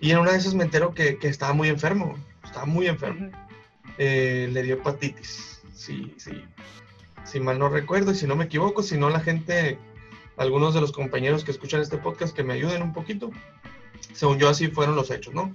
Y 0.00 0.10
en 0.10 0.18
una 0.18 0.32
de 0.32 0.38
esas 0.38 0.54
me 0.54 0.64
entero 0.64 0.94
que, 0.94 1.18
que 1.18 1.28
estaba 1.28 1.52
muy 1.52 1.68
enfermo, 1.68 2.16
estaba 2.42 2.64
muy 2.64 2.86
enfermo 2.86 3.30
eh, 4.02 4.48
le 4.50 4.62
dio 4.62 4.76
hepatitis. 4.76 5.60
Sí, 5.74 6.14
sí. 6.16 6.42
Si 7.24 7.38
mal 7.38 7.58
no 7.58 7.68
recuerdo 7.68 8.12
y 8.12 8.14
si 8.14 8.26
no 8.26 8.34
me 8.34 8.44
equivoco, 8.46 8.82
si 8.82 8.96
no 8.96 9.10
la 9.10 9.20
gente, 9.20 9.78
algunos 10.38 10.72
de 10.72 10.80
los 10.80 10.92
compañeros 10.92 11.44
que 11.44 11.50
escuchan 11.50 11.82
este 11.82 11.98
podcast 11.98 12.34
que 12.34 12.42
me 12.42 12.54
ayuden 12.54 12.82
un 12.82 12.94
poquito. 12.94 13.30
Según 14.14 14.38
yo 14.38 14.48
así 14.48 14.68
fueron 14.68 14.96
los 14.96 15.10
hechos, 15.10 15.34
¿no? 15.34 15.54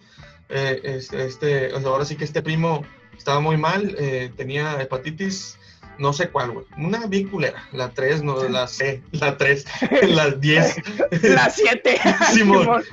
Eh, 0.49 0.79
este, 0.83 1.25
este, 1.25 1.71
ahora 1.73 2.05
sí 2.05 2.15
que 2.15 2.23
este 2.23 2.43
primo 2.43 2.83
estaba 3.17 3.39
muy 3.39 3.57
mal, 3.57 3.95
eh, 3.97 4.31
tenía 4.35 4.81
hepatitis, 4.81 5.57
no 5.97 6.13
sé 6.13 6.29
cuál, 6.29 6.51
güey. 6.51 6.65
Una 6.77 7.07
bien 7.07 7.29
culera, 7.29 7.63
la 7.71 7.91
3, 7.91 8.23
no, 8.23 8.43
la 8.49 8.67
C, 8.67 9.01
la 9.11 9.37
3, 9.37 9.65
la 10.09 10.31
10. 10.31 10.75
Las 11.23 11.55
7. 11.55 11.99
Simón. 12.33 12.83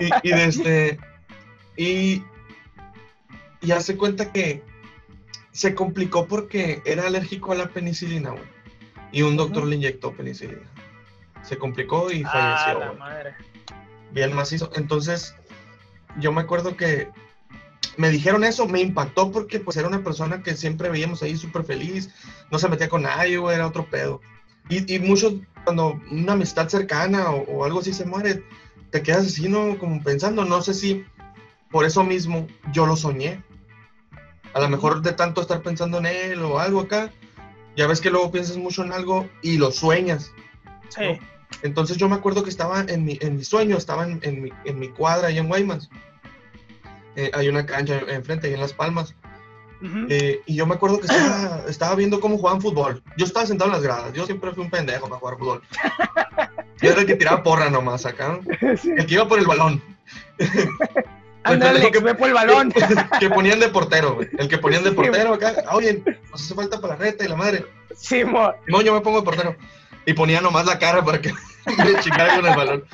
y, 0.00 0.28
y 0.28 0.32
de 0.32 0.44
este 0.44 0.98
y 1.76 2.22
y 3.60 3.72
hace 3.72 3.96
cuenta 3.96 4.30
que 4.30 4.62
se 5.52 5.74
complicó 5.74 6.26
porque 6.26 6.82
era 6.84 7.06
alérgico 7.06 7.52
a 7.52 7.54
la 7.54 7.68
penicilina 7.68 8.30
güey 8.30 8.54
y 9.14 9.22
un 9.22 9.36
doctor 9.36 9.64
le 9.64 9.76
inyectó 9.76 10.12
penicilina. 10.12 10.68
Se 11.42 11.56
complicó 11.56 12.10
y 12.10 12.24
falleció. 12.24 12.32
Ah, 12.34 12.74
la 12.80 12.92
madre. 12.94 13.34
bien 14.10 14.34
macizo. 14.34 14.70
Entonces, 14.74 15.36
yo 16.18 16.32
me 16.32 16.40
acuerdo 16.40 16.76
que 16.76 17.08
me 17.96 18.10
dijeron 18.10 18.44
eso, 18.44 18.66
me 18.66 18.80
impactó 18.80 19.30
porque 19.30 19.60
pues 19.60 19.76
era 19.76 19.88
una 19.88 20.02
persona 20.02 20.42
que 20.42 20.56
siempre 20.56 20.88
veíamos 20.88 21.22
ahí 21.22 21.36
súper 21.36 21.64
feliz, 21.64 22.10
no 22.50 22.58
se 22.58 22.68
metía 22.68 22.88
con 22.88 23.02
nadie, 23.02 23.38
güey, 23.38 23.56
era 23.56 23.66
otro 23.66 23.88
pedo. 23.88 24.20
Y, 24.68 24.94
y 24.94 24.98
muchos, 24.98 25.34
cuando 25.64 26.00
una 26.10 26.32
amistad 26.32 26.68
cercana 26.68 27.30
o, 27.30 27.42
o 27.42 27.64
algo 27.64 27.80
así 27.80 27.92
se 27.92 28.04
muere, 28.04 28.42
te 28.90 29.02
quedas 29.02 29.26
así, 29.26 29.48
¿no? 29.48 29.78
Como 29.78 30.02
pensando, 30.02 30.44
no 30.44 30.62
sé 30.62 30.72
si 30.72 31.04
por 31.70 31.84
eso 31.84 32.04
mismo 32.04 32.46
yo 32.72 32.86
lo 32.86 32.96
soñé. 32.96 33.42
A 34.52 34.60
lo 34.60 34.68
mejor 34.68 35.02
de 35.02 35.12
tanto 35.12 35.40
estar 35.40 35.62
pensando 35.62 35.98
en 35.98 36.06
él 36.06 36.42
o 36.42 36.60
algo 36.60 36.80
acá, 36.80 37.10
ya 37.76 37.88
ves 37.88 38.00
que 38.00 38.10
luego 38.10 38.30
piensas 38.30 38.56
mucho 38.56 38.84
en 38.84 38.92
algo 38.92 39.28
y 39.42 39.58
lo 39.58 39.72
sueñas. 39.72 40.32
Sí. 40.90 41.18
Entonces 41.62 41.96
yo 41.96 42.08
me 42.08 42.14
acuerdo 42.14 42.44
que 42.44 42.50
estaba 42.50 42.82
en 42.82 43.04
mi, 43.04 43.18
en 43.20 43.36
mi 43.36 43.44
sueño, 43.44 43.76
estaba 43.76 44.04
en, 44.04 44.20
en 44.22 44.42
mi, 44.42 44.50
en 44.64 44.78
mi 44.78 44.88
cuadra 44.88 45.28
ahí 45.28 45.38
en 45.38 45.48
Guaymas. 45.48 45.90
Eh, 47.16 47.30
hay 47.34 47.48
una 47.48 47.64
cancha 47.66 48.00
enfrente 48.08 48.48
ahí 48.48 48.54
en 48.54 48.60
Las 48.60 48.72
Palmas. 48.72 49.14
Ujú. 49.82 50.06
Eh, 50.08 50.40
y 50.46 50.56
yo 50.56 50.66
me 50.66 50.74
acuerdo 50.74 50.98
que 50.98 51.06
estaba, 51.06 51.62
estaba 51.68 51.94
viendo 51.94 52.20
cómo 52.20 52.38
jugaban 52.38 52.60
fútbol. 52.60 53.02
Yo 53.16 53.26
estaba 53.26 53.46
sentado 53.46 53.70
en 53.70 53.76
las 53.76 53.82
gradas. 53.82 54.12
Yo 54.12 54.26
siempre 54.26 54.52
fui 54.52 54.64
un 54.64 54.70
pendejo 54.70 55.08
para 55.08 55.20
jugar 55.20 55.38
fútbol. 55.38 55.62
Yo 56.80 56.90
era 56.90 57.00
el 57.00 57.06
que 57.06 57.16
tiraba 57.16 57.42
porra 57.42 57.70
nomás 57.70 58.06
acá. 58.06 58.40
Sí. 58.80 58.90
El 58.96 59.06
que 59.06 59.14
iba 59.14 59.28
por 59.28 59.38
el 59.38 59.46
balón. 59.46 59.82
Ándale, 61.44 61.74
pendejo 61.74 61.92
que 61.92 61.98
ve 62.00 62.14
por 62.14 62.28
el 62.28 62.34
balón. 62.34 62.72
que 63.20 63.28
ponían 63.28 63.60
de 63.60 63.68
portero, 63.68 64.14
güey. 64.14 64.28
El 64.38 64.48
que 64.48 64.58
ponían 64.58 64.82
de 64.82 64.92
portero 64.92 65.34
acá. 65.34 65.54
Oye, 65.72 66.02
nos 66.30 66.42
hace 66.42 66.54
falta 66.54 66.80
para 66.80 66.94
la 66.94 67.00
reta 67.00 67.24
y 67.24 67.28
la 67.28 67.36
madre. 67.36 67.66
Sí, 67.94 68.24
mo. 68.24 68.52
No, 68.66 68.80
yo 68.80 68.94
me 68.94 69.00
pongo 69.00 69.18
de 69.18 69.24
portero. 69.24 69.56
Y 70.06 70.14
ponía 70.14 70.40
nomás 70.40 70.66
la 70.66 70.78
cara 70.78 71.04
para 71.04 71.20
que 71.20 71.32
me 71.66 72.00
chingaran 72.00 72.40
con 72.40 72.50
el 72.50 72.56
balón. 72.56 72.84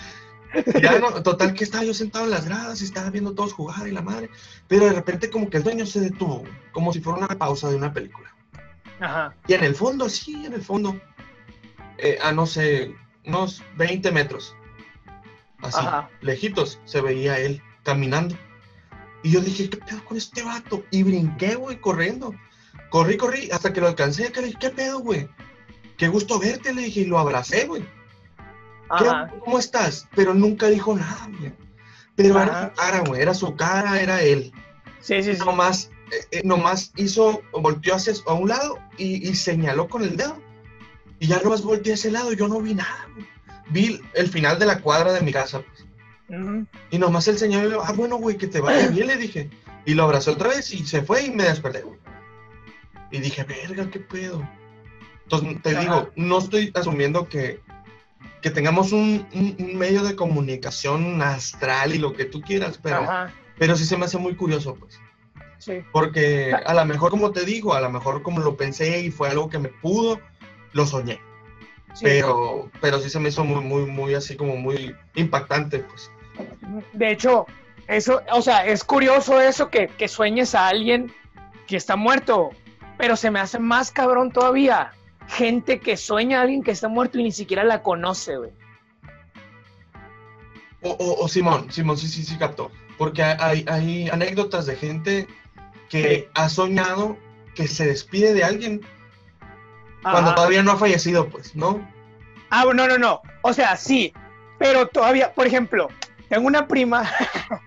Ya 0.82 0.98
no, 0.98 1.22
total 1.22 1.54
que 1.54 1.64
estaba 1.64 1.84
yo 1.84 1.94
sentado 1.94 2.24
en 2.24 2.30
las 2.30 2.46
gradas 2.46 2.80
y 2.80 2.84
estaba 2.84 3.10
viendo 3.10 3.34
todos 3.34 3.52
jugar 3.52 3.86
y 3.86 3.92
la 3.92 4.02
madre. 4.02 4.30
Pero 4.68 4.86
de 4.86 4.92
repente 4.92 5.30
como 5.30 5.48
que 5.48 5.58
el 5.58 5.62
dueño 5.62 5.86
se 5.86 6.00
detuvo, 6.00 6.44
como 6.72 6.92
si 6.92 7.00
fuera 7.00 7.18
una 7.18 7.38
pausa 7.38 7.68
de 7.68 7.76
una 7.76 7.92
película. 7.92 8.34
Ajá. 9.00 9.34
Y 9.46 9.54
en 9.54 9.64
el 9.64 9.74
fondo, 9.74 10.08
sí, 10.08 10.44
en 10.44 10.52
el 10.52 10.62
fondo, 10.62 11.00
eh, 11.98 12.18
a 12.22 12.32
no 12.32 12.46
sé, 12.46 12.94
unos 13.26 13.62
20 13.76 14.10
metros, 14.12 14.54
así, 15.62 15.78
Ajá. 15.78 16.10
lejitos, 16.20 16.80
se 16.84 17.00
veía 17.00 17.38
él 17.38 17.62
caminando. 17.82 18.36
Y 19.22 19.32
yo 19.32 19.40
dije, 19.40 19.68
¿qué 19.68 19.76
pedo 19.76 20.04
con 20.04 20.16
este 20.16 20.42
vato? 20.42 20.82
Y 20.90 21.02
brinqué, 21.02 21.54
güey, 21.54 21.80
corriendo. 21.80 22.34
Corrí, 22.90 23.16
corrí, 23.16 23.50
hasta 23.50 23.72
que 23.72 23.80
lo 23.80 23.88
alcancé. 23.88 24.32
Que 24.32 24.40
le 24.40 24.46
dije, 24.48 24.58
¿qué 24.60 24.70
pedo, 24.70 25.00
güey? 25.00 25.28
Qué 25.98 26.08
gusto 26.08 26.38
verte, 26.38 26.72
le 26.72 26.82
dije, 26.82 27.00
y 27.00 27.04
lo 27.04 27.18
abracé, 27.18 27.66
güey. 27.66 27.84
¿Qué- 28.98 29.08
Ajá. 29.08 29.30
¿Cómo 29.44 29.58
estás? 29.58 30.08
Pero 30.14 30.34
nunca 30.34 30.66
dijo 30.68 30.94
nada, 30.96 31.28
güey. 31.38 31.52
Pero 32.16 32.40
era 32.40 32.52
Ajá. 32.58 32.68
su 32.70 32.74
cara, 32.76 33.00
güey, 33.06 33.22
era 33.22 33.34
su 33.34 33.56
cara, 33.56 34.00
era 34.00 34.20
él. 34.22 34.52
Sí, 35.00 35.22
sí, 35.22 35.34
sí. 35.34 35.40
Nomás, 35.44 35.90
eh, 36.12 36.26
eh, 36.38 36.42
nomás 36.44 36.92
hizo, 36.96 37.40
volteó 37.52 37.94
hacia 37.94 38.12
a 38.26 38.32
un 38.34 38.48
lado 38.48 38.78
y, 38.98 39.26
y 39.28 39.34
señaló 39.34 39.88
con 39.88 40.02
el 40.02 40.16
dedo. 40.16 40.36
Y 41.18 41.26
ya 41.28 41.40
nomás 41.42 41.62
volteé 41.62 41.92
a 41.92 41.94
ese 41.94 42.10
lado 42.10 42.32
y 42.32 42.36
yo 42.36 42.48
no 42.48 42.60
vi 42.60 42.74
nada, 42.74 43.06
güey. 43.14 43.26
Vi 43.70 44.00
el 44.14 44.28
final 44.28 44.58
de 44.58 44.66
la 44.66 44.80
cuadra 44.80 45.12
de 45.12 45.20
mi 45.20 45.32
casa, 45.32 45.60
pues. 45.62 45.86
Ujú. 46.40 46.66
Y 46.90 46.98
nomás 46.98 47.28
el 47.28 47.38
señor 47.38 47.62
le 47.64 47.68
dijo, 47.70 47.82
ah, 47.84 47.92
bueno, 47.92 48.16
güey, 48.16 48.36
que 48.36 48.46
te 48.46 48.60
vaya 48.60 48.88
bien, 48.88 49.06
le 49.06 49.16
dije. 49.16 49.48
Y 49.86 49.94
lo 49.94 50.04
abrazó 50.04 50.32
otra 50.32 50.48
vez 50.48 50.72
y 50.72 50.84
se 50.86 51.02
fue 51.02 51.24
y 51.24 51.30
me 51.30 51.44
desperté, 51.44 51.82
güey. 51.82 51.98
Y 53.12 53.20
dije, 53.20 53.44
verga, 53.44 53.88
qué 53.90 54.00
pedo. 54.00 54.46
Entonces, 55.24 55.62
te 55.62 55.70
Ajá. 55.70 55.80
digo, 55.80 56.10
no 56.16 56.38
estoy 56.38 56.70
asumiendo 56.74 57.28
que, 57.28 57.60
que 58.42 58.50
tengamos 58.50 58.92
un, 58.92 59.26
un- 59.32 59.56
un 59.58 59.76
medio 59.76 60.02
de 60.02 60.16
comunicación 60.16 61.20
astral 61.22 61.94
y 61.94 61.98
lo 61.98 62.12
que 62.12 62.24
tú 62.24 62.40
quieras, 62.40 62.78
pero, 62.82 62.96
Ajá. 63.02 63.32
pero 63.58 63.76
sí 63.76 63.84
se 63.84 63.96
me 63.96 64.04
hace 64.06 64.18
muy 64.18 64.34
curioso, 64.34 64.74
pues. 64.76 64.98
Sí. 65.58 65.82
Porque 65.92 66.54
a 66.54 66.72
lo 66.72 66.84
mejor, 66.86 67.10
como 67.10 67.32
te 67.32 67.44
digo, 67.44 67.74
a 67.74 67.80
lo 67.82 67.90
mejor 67.90 68.22
como 68.22 68.40
lo 68.40 68.56
pensé 68.56 69.00
y 69.00 69.10
fue 69.10 69.28
algo 69.28 69.50
que 69.50 69.58
me 69.58 69.68
pudo, 69.68 70.18
lo 70.72 70.86
soñé. 70.86 71.20
sí. 71.92 72.00
Pero, 72.04 72.70
pero 72.80 72.98
sí 72.98 73.10
se 73.10 73.20
me 73.20 73.28
hizo 73.28 73.44
muy, 73.44 73.62
muy, 73.62 73.84
muy 73.84 74.14
así 74.14 74.36
como 74.36 74.56
muy 74.56 74.94
impactante, 75.16 75.80
pues. 75.80 76.10
De 76.94 77.10
hecho, 77.10 77.44
eso, 77.88 78.22
o 78.32 78.40
sea, 78.40 78.64
es 78.64 78.84
curioso 78.84 79.38
eso 79.40 79.68
que, 79.68 79.88
que 79.88 80.08
sueñes 80.08 80.54
a 80.54 80.68
alguien 80.68 81.12
que 81.66 81.76
está 81.76 81.94
muerto, 81.96 82.50
pero 82.96 83.16
se 83.16 83.30
me 83.30 83.40
hace 83.40 83.58
más 83.58 83.90
cabrón 83.90 84.32
todavía. 84.32 84.92
Gente 85.30 85.80
que 85.80 85.96
sueña 85.96 86.38
a 86.38 86.42
alguien 86.42 86.62
que 86.62 86.70
está 86.72 86.88
muerto 86.88 87.18
y 87.18 87.22
ni 87.24 87.32
siquiera 87.32 87.64
la 87.64 87.82
conoce, 87.82 88.36
güey. 88.36 88.50
O, 90.82 90.90
o- 90.90 91.24
o 91.24 91.28
Simón, 91.28 91.70
Simón, 91.70 91.96
sí, 91.96 92.08
sí, 92.08 92.24
sí 92.24 92.36
captó. 92.38 92.70
Porque 92.98 93.22
hay, 93.22 93.64
hay 93.68 94.08
anécdotas 94.08 94.66
de 94.66 94.76
gente 94.76 95.26
que 95.88 96.28
ha 96.34 96.48
soñado 96.48 97.16
que 97.54 97.66
se 97.68 97.86
despide 97.86 98.32
de 98.34 98.44
alguien 98.44 98.80
cuando 100.02 100.34
todavía 100.34 100.62
no 100.62 100.72
ha 100.72 100.76
fallecido, 100.76 101.28
pues, 101.28 101.54
¿no? 101.54 101.86
Ah, 102.50 102.64
no, 102.74 102.86
no, 102.86 102.98
no. 102.98 103.20
O 103.42 103.52
sea, 103.52 103.76
sí, 103.76 104.12
pero 104.58 104.88
todavía, 104.88 105.32
por 105.34 105.46
ejemplo, 105.46 105.88
tengo 106.30 106.46
una 106.46 106.66
prima, 106.66 107.04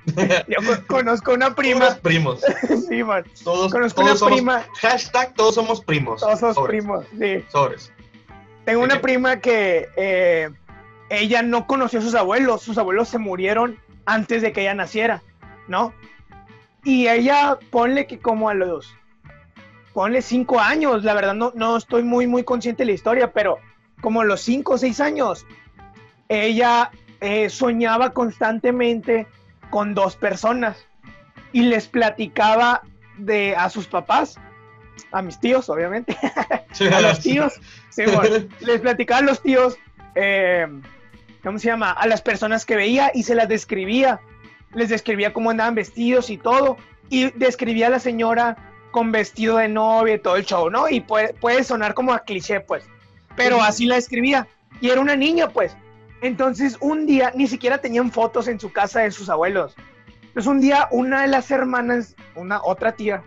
yo 0.47 0.58
co- 0.65 0.88
conozco 0.88 1.34
una 1.34 1.54
Prima. 1.54 1.95
prima, 2.02 2.02
primos. 2.02 2.41
sí, 2.89 3.04
man, 3.04 3.23
Todos, 3.43 3.71
conozco 3.71 4.02
todos 4.02 4.12
una 4.12 4.17
somos, 4.19 4.34
prima, 4.34 4.65
hashtag 4.82 5.34
todos 5.36 5.54
somos 5.56 5.82
primos. 5.82 6.21
todos 6.21 6.39
somos 6.39 6.56
Sobres, 6.56 6.82
primos, 6.84 7.06
sí. 7.19 7.43
Sobres. 7.52 7.93
Tengo 8.65 8.82
una 8.82 8.99
prima 9.02 9.39
que 9.39 9.88
eh, 9.97 10.49
ella 11.10 11.41
no 11.43 11.67
conoció 11.67 11.99
a 11.99 12.02
sus 12.02 12.15
abuelos, 12.15 12.62
sus 12.63 12.78
abuelos 12.78 13.10
se 13.10 13.17
murieron 13.19 13.78
antes 14.06 14.41
de 14.41 14.52
que 14.54 14.62
ella 14.62 14.73
naciera, 14.73 15.21
¿no? 15.67 15.93
Y 16.86 17.08
ella, 17.10 17.60
ponle 17.69 18.08
que 18.08 18.19
como 18.19 18.47
a 18.49 18.54
los, 18.54 18.95
ponle 19.93 20.21
cinco 20.21 20.60
años, 20.62 21.04
la 21.04 21.13
verdad 21.13 21.34
no, 21.34 21.52
no 21.56 21.76
estoy 21.78 22.04
muy, 22.04 22.26
muy 22.28 22.43
consciente 22.43 22.84
de 22.84 22.88
la 22.88 22.91
historia, 22.93 23.32
pero 23.34 23.58
como 24.02 24.21
a 24.21 24.26
los 24.26 24.41
cinco 24.41 24.73
o 24.73 24.78
seis 24.78 24.99
años, 25.02 25.45
ella 26.30 26.89
eh, 27.23 27.49
soñaba 27.49 28.12
constantemente 28.12 29.27
con 29.69 29.95
dos 29.95 30.17
personas 30.17 30.86
y 31.53 31.62
les 31.62 31.88
platicaba 31.88 32.81
de 33.17 33.55
a 33.55 33.69
sus 33.69 33.88
papás, 33.88 34.36
a 35.13 35.21
mis 35.21 35.39
tíos, 35.39 35.69
obviamente, 35.69 36.17
a 36.91 36.99
los 36.99 37.21
tíos, 37.21 37.53
sí, 37.89 38.03
bueno, 38.13 38.45
les 38.59 38.81
platicaba 38.81 39.21
a 39.21 39.23
los 39.23 39.41
tíos, 39.41 39.77
eh, 40.15 40.67
¿cómo 41.41 41.59
se 41.59 41.67
llama? 41.67 41.91
A 41.91 42.07
las 42.07 42.21
personas 42.21 42.65
que 42.65 42.75
veía 42.75 43.09
y 43.13 43.23
se 43.23 43.36
las 43.36 43.47
describía. 43.47 44.19
Les 44.73 44.89
describía 44.89 45.31
cómo 45.31 45.49
andaban 45.49 45.75
vestidos 45.75 46.29
y 46.29 46.38
todo. 46.38 46.75
Y 47.09 47.29
describía 47.31 47.88
a 47.88 47.89
la 47.91 47.99
señora 47.99 48.57
con 48.91 49.13
vestido 49.13 49.57
de 49.57 49.69
novia 49.69 50.15
y 50.15 50.19
todo 50.19 50.36
el 50.36 50.45
show, 50.45 50.69
¿no? 50.69 50.89
Y 50.89 50.99
puede, 50.99 51.36
puede 51.36 51.63
sonar 51.63 51.93
como 51.93 52.12
a 52.12 52.19
cliché, 52.19 52.59
pues. 52.59 52.83
Pero 53.38 53.62
así 53.62 53.86
la 53.86 53.95
describía. 53.95 54.45
Y 54.81 54.89
era 54.89 54.99
una 54.99 55.15
niña, 55.15 55.47
pues. 55.47 55.77
Entonces, 56.23 56.77
un 56.79 57.05
día, 57.05 57.31
ni 57.36 57.47
siquiera 57.47 57.77
tenían 57.79 58.12
fotos 58.12 58.47
en 58.47 58.59
su 58.59 58.71
casa 58.71 59.01
de 59.01 59.12
sus 59.12 59.29
abuelos. 59.29 59.75
Entonces, 60.23 60.47
un 60.47 60.62
día, 60.62 60.88
una 60.89 61.21
de 61.21 61.27
las 61.27 61.51
hermanas, 61.51 62.15
una 62.36 62.63
otra 62.63 62.93
tía, 62.93 63.21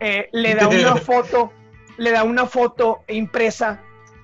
eh, 0.00 0.28
le 0.32 0.54
da 0.54 0.66
una 0.66 0.96
foto, 1.10 1.52
le 1.98 2.10
da 2.10 2.24
una 2.24 2.46
foto 2.46 3.04
impresa 3.08 3.80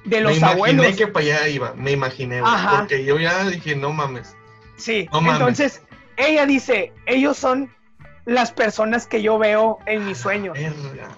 de 0.07 0.20
los 0.22 0.33
me 0.33 0.38
imaginé 0.38 0.52
abuelos. 0.55 0.96
que 0.96 1.07
para 1.07 1.24
allá 1.24 1.48
iba, 1.48 1.74
me 1.74 1.92
imaginé, 1.92 2.40
Ajá. 2.42 2.79
porque 2.79 3.05
yo 3.05 3.18
ya 3.18 3.44
dije, 3.44 3.76
no 3.76 3.92
mames. 3.92 4.35
Sí, 4.76 5.09
No 5.12 5.20
mames. 5.20 5.40
entonces 5.40 5.83
ella 6.16 6.46
dice, 6.46 6.92
ellos 7.07 7.37
son 7.37 7.70
las 8.24 8.50
personas 8.50 9.07
que 9.07 9.20
yo 9.22 9.38
veo 9.38 9.79
en 9.87 10.07
mis 10.07 10.18
sueños. 10.18 10.55
Verga. 10.59 11.09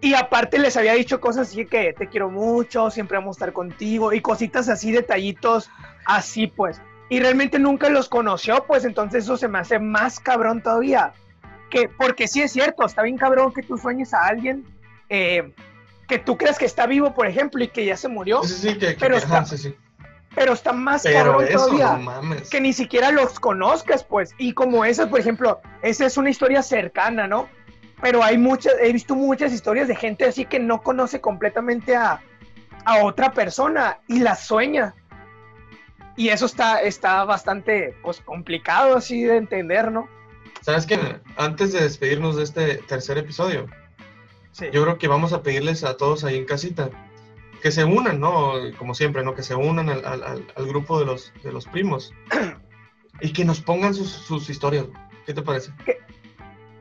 Y 0.00 0.14
aparte 0.14 0.58
les 0.58 0.76
había 0.76 0.92
dicho 0.94 1.20
cosas 1.20 1.48
así 1.48 1.66
que 1.66 1.92
te 1.92 2.06
quiero 2.08 2.30
mucho, 2.30 2.90
siempre 2.90 3.18
vamos 3.18 3.36
a 3.36 3.38
estar 3.38 3.52
contigo 3.52 4.12
y 4.12 4.20
cositas 4.20 4.68
así, 4.68 4.92
detallitos 4.92 5.70
así 6.06 6.46
pues. 6.46 6.80
Y 7.10 7.20
realmente 7.20 7.58
nunca 7.58 7.88
los 7.88 8.08
conoció, 8.08 8.64
pues 8.66 8.84
entonces 8.84 9.24
eso 9.24 9.36
se 9.36 9.48
me 9.48 9.58
hace 9.58 9.78
más 9.78 10.20
cabrón 10.20 10.62
todavía. 10.62 11.12
Que, 11.70 11.88
porque 11.88 12.28
sí 12.28 12.40
es 12.42 12.52
cierto, 12.52 12.86
está 12.86 13.02
bien 13.02 13.16
cabrón 13.18 13.52
que 13.52 13.62
tú 13.62 13.76
sueñes 13.76 14.14
a 14.14 14.26
alguien 14.26 14.64
eh, 15.08 15.52
que 16.06 16.18
tú 16.18 16.36
creas 16.38 16.58
que 16.58 16.64
está 16.64 16.86
vivo, 16.86 17.12
por 17.14 17.26
ejemplo, 17.26 17.62
y 17.64 17.68
que 17.68 17.84
ya 17.84 17.96
se 17.96 18.08
murió, 18.08 18.42
Sí, 18.44 18.54
sí, 18.54 18.78
que, 18.78 18.94
que- 18.94 19.00
Pero 19.00 19.16
que- 19.16 19.24
está- 19.24 19.44
sí, 19.44 19.58
sí. 19.58 19.74
pero 20.34 20.52
está 20.54 20.72
más 20.72 21.02
Pero 21.02 21.32
cabrón 21.32 21.46
eso, 21.48 21.58
todavía. 21.66 21.92
no 21.94 21.98
mames. 21.98 22.48
que 22.50 22.60
ni 22.60 22.72
siquiera 22.72 23.10
los 23.10 23.40
conozcas, 23.40 24.04
pues. 24.04 24.34
Y 24.38 24.52
como 24.54 24.84
esa, 24.84 25.08
por 25.10 25.18
ejemplo, 25.20 25.60
esa 25.82 26.06
es 26.06 26.16
una 26.16 26.30
historia 26.30 26.62
cercana, 26.62 27.26
¿no? 27.26 27.48
Pero 28.00 28.22
hay 28.22 28.38
muchas, 28.38 28.74
he 28.80 28.92
visto 28.92 29.14
muchas 29.14 29.52
historias 29.52 29.88
de 29.88 29.96
gente 29.96 30.24
así 30.24 30.44
que 30.44 30.58
no 30.60 30.82
conoce 30.82 31.20
completamente 31.20 31.96
a, 31.96 32.20
a 32.84 33.02
otra 33.04 33.32
persona 33.32 33.98
y 34.06 34.20
la 34.20 34.34
sueña. 34.36 34.94
Y 36.16 36.28
eso 36.30 36.46
está, 36.46 36.80
está 36.82 37.24
bastante, 37.24 37.94
pues, 38.02 38.20
complicado 38.20 38.96
así 38.96 39.22
de 39.24 39.36
entender, 39.36 39.90
¿no? 39.92 40.08
¿Sabes 40.62 40.86
qué? 40.86 40.98
Antes 41.36 41.72
de 41.72 41.80
despedirnos 41.82 42.36
de 42.36 42.42
este 42.44 42.74
tercer 42.78 43.18
episodio, 43.18 43.66
Sí. 44.50 44.66
yo 44.72 44.82
creo 44.82 44.98
que 44.98 45.06
vamos 45.06 45.32
a 45.32 45.42
pedirles 45.42 45.84
a 45.84 45.96
todos 45.96 46.24
ahí 46.24 46.36
en 46.36 46.44
casita 46.44 46.90
que 47.62 47.70
se 47.70 47.84
unan, 47.84 48.18
¿no? 48.18 48.54
Como 48.76 48.94
siempre, 48.94 49.22
¿no? 49.22 49.34
Que 49.34 49.44
se 49.44 49.54
unan 49.54 49.88
al, 49.88 50.04
al- 50.04 50.46
al 50.56 50.66
grupo 50.66 50.98
de 50.98 51.06
los, 51.06 51.32
de 51.44 51.52
los 51.52 51.66
primos 51.66 52.12
y 53.20 53.32
que 53.32 53.44
nos 53.44 53.60
pongan 53.60 53.94
sus, 53.94 54.10
sus 54.10 54.50
historias. 54.50 54.86
¿Qué 55.26 55.34
te 55.34 55.42
parece? 55.42 55.70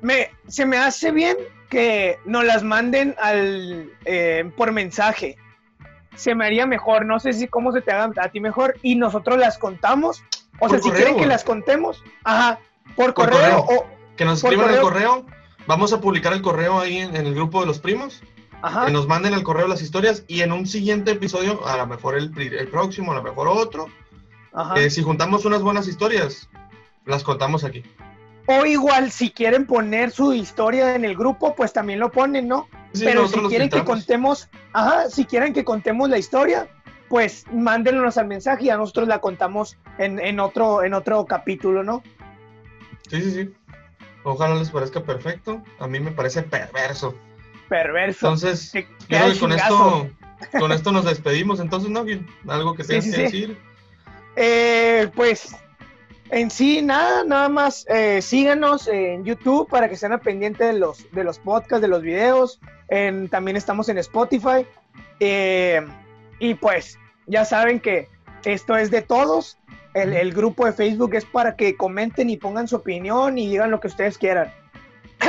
Me, 0.01 0.31
se 0.47 0.65
me 0.65 0.77
hace 0.77 1.11
bien 1.11 1.37
que 1.69 2.17
nos 2.25 2.43
las 2.45 2.63
manden 2.63 3.15
al, 3.19 3.89
eh, 4.05 4.49
por 4.55 4.71
mensaje. 4.71 5.37
Se 6.15 6.33
me 6.33 6.45
haría 6.45 6.65
mejor, 6.65 7.05
no 7.05 7.19
sé 7.19 7.33
si 7.33 7.47
cómo 7.47 7.71
se 7.71 7.81
te 7.81 7.91
haga 7.91 8.11
a 8.21 8.29
ti 8.29 8.39
mejor 8.39 8.75
y 8.81 8.95
nosotros 8.95 9.37
las 9.37 9.57
contamos. 9.57 10.23
O 10.59 10.67
Por 10.67 10.71
sea, 10.71 10.79
si 10.81 10.89
quieren 10.91 11.17
que 11.17 11.27
las 11.27 11.43
contemos, 11.43 12.03
ajá, 12.23 12.59
por, 12.95 13.13
Por 13.13 13.29
correo, 13.29 13.63
correo. 13.65 13.81
o, 13.81 14.15
Que 14.15 14.25
nos 14.25 14.43
escriban 14.43 14.73
el 14.73 14.81
correo. 14.81 15.25
Vamos 15.67 15.91
a 15.93 15.99
publicar 16.01 16.33
el 16.33 16.41
correo 16.41 16.79
ahí 16.79 16.97
en, 16.97 17.15
en 17.15 17.27
el 17.27 17.35
grupo 17.35 17.59
de 17.59 17.67
los 17.67 17.77
primos. 17.79 18.23
ajá, 18.61 18.85
Que 18.87 18.91
nos 18.91 19.07
manden 19.07 19.33
al 19.35 19.43
correo 19.43 19.67
las 19.67 19.81
historias 19.81 20.23
y 20.27 20.41
en 20.41 20.51
un 20.53 20.65
siguiente 20.65 21.11
episodio, 21.11 21.67
a 21.67 21.77
lo 21.77 21.85
mejor 21.85 22.15
el, 22.17 22.31
próximo, 22.71 23.11
a 23.11 23.15
lo 23.15 23.21
mejor 23.23 23.47
otro, 23.49 23.87
ajá. 24.53 24.79
eh, 24.79 24.89
si 24.89 25.03
juntamos 25.03 25.45
unas 25.45 25.61
buenas 25.61 25.87
historias, 25.87 26.49
las 27.05 27.23
contamos 27.23 27.63
aquí. 27.63 27.83
O 28.47 28.65
igual, 28.65 29.11
si 29.11 29.29
quieren 29.29 29.65
poner 29.65 30.11
su 30.11 30.33
historia 30.33 30.95
en 30.95 31.03
el 31.03 31.15
grupo, 31.15 31.53
pues 31.53 31.73
también 31.73 31.99
lo 31.99 32.11
ponen, 32.11 32.47
¿no? 32.47 32.69
Sí, 32.93 33.03
Pero 33.03 33.27
si 33.27 33.39
quieren 33.41 33.69
que 33.69 33.83
contemos, 33.83 34.49
ajá, 34.71 35.09
si 35.09 35.25
quieren 35.25 35.53
que 35.53 35.65
contemos 35.65 36.09
la 36.09 36.17
historia, 36.17 36.69
pues 37.09 37.45
mándenos 37.51 38.17
al 38.17 38.27
mensaje 38.27 38.65
y 38.65 38.69
a 38.69 38.77
nosotros 38.77 39.09
la 39.09 39.19
contamos 39.19 39.77
en, 39.97 40.19
en 40.19 40.39
otro, 40.39 40.81
en 40.83 40.93
otro 40.93 41.25
capítulo, 41.25 41.83
¿no? 41.83 42.03
Sí, 43.09 43.21
sí, 43.21 43.31
sí. 43.31 43.53
Ojalá 44.23 44.55
les 44.55 44.69
parezca 44.69 45.01
perfecto. 45.01 45.61
A 45.79 45.87
mí 45.87 45.99
me 45.99 46.11
parece 46.11 46.41
perverso. 46.41 47.15
Perverso. 47.67 48.27
Entonces, 48.27 48.71
yo 48.73 48.81
creo 49.07 49.33
que 49.33 49.39
con 49.39 49.51
esto, 49.51 50.09
con 50.57 50.71
esto 50.71 50.91
nos 50.93 51.05
despedimos. 51.05 51.59
Entonces, 51.59 51.89
¿no? 51.89 52.05
Algo 52.47 52.75
que 52.75 52.83
tengas 52.85 53.05
sí, 53.05 53.11
que 53.11 53.15
sí. 53.15 53.23
decir. 53.23 53.57
Eh, 54.35 55.09
pues 55.15 55.55
en 56.31 56.49
sí 56.51 56.81
nada, 56.81 57.23
nada 57.23 57.49
más 57.49 57.85
eh, 57.89 58.21
síganos 58.21 58.87
en 58.87 59.23
YouTube 59.23 59.69
para 59.69 59.87
que 59.87 59.95
estén 59.95 60.11
al 60.11 60.19
pendiente 60.21 60.63
de 60.65 60.73
los, 60.73 61.09
de 61.11 61.23
los 61.23 61.39
podcasts, 61.39 61.81
de 61.81 61.87
los 61.87 62.01
videos. 62.01 62.59
En- 62.89 63.29
también 63.29 63.57
estamos 63.57 63.89
en 63.89 63.97
Spotify. 63.97 64.65
Eh, 65.19 65.85
y 66.39 66.53
pues 66.55 66.97
ya 67.25 67.45
saben 67.45 67.79
que 67.79 68.09
esto 68.45 68.75
es 68.77 68.91
de 68.91 69.01
todos. 69.01 69.57
El, 69.93 70.13
el 70.13 70.33
grupo 70.33 70.65
de 70.65 70.73
Facebook 70.73 71.15
es 71.15 71.25
para 71.25 71.55
que 71.55 71.75
comenten 71.75 72.29
y 72.29 72.37
pongan 72.37 72.67
su 72.67 72.75
opinión 72.75 73.37
y 73.37 73.47
digan 73.47 73.71
lo 73.71 73.79
que 73.79 73.87
ustedes 73.87 74.17
quieran. 74.17 74.53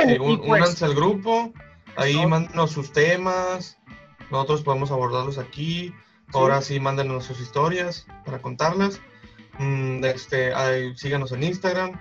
Eh, 0.07 0.19
un- 0.21 0.37
pues, 0.39 0.61
únanse 0.61 0.85
al 0.85 0.95
grupo. 0.95 1.51
Ahí 1.95 2.11
Eso. 2.19 2.29
mándenos 2.29 2.71
sus 2.71 2.91
temas. 2.93 3.77
Nosotros 4.31 4.61
podemos 4.61 4.91
abordarlos 4.91 5.37
aquí. 5.37 5.93
Ahora 6.31 6.61
sí, 6.61 6.79
mándenos 6.79 7.25
sus 7.25 7.39
historias 7.41 8.05
para 8.23 8.39
contarlas. 8.39 9.01
Mm, 9.59 10.03
este, 10.05 10.53
ahí, 10.53 10.95
síganos 10.97 11.31
en 11.31 11.43
Instagram. 11.43 11.99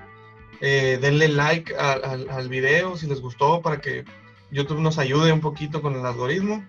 Eh, 0.61 0.99
denle 1.01 1.29
like 1.29 1.77
al, 1.77 2.05
al- 2.05 2.31
al 2.31 2.49
video 2.49 2.97
si 2.97 3.07
les 3.07 3.21
gustó 3.21 3.61
para 3.62 3.81
que 3.81 4.05
YouTube 4.51 4.81
nos 4.81 4.99
ayude 4.99 5.33
un 5.33 5.40
poquito 5.40 5.83
con 5.83 5.94
el 5.94 6.05
algoritmo. 6.07 6.64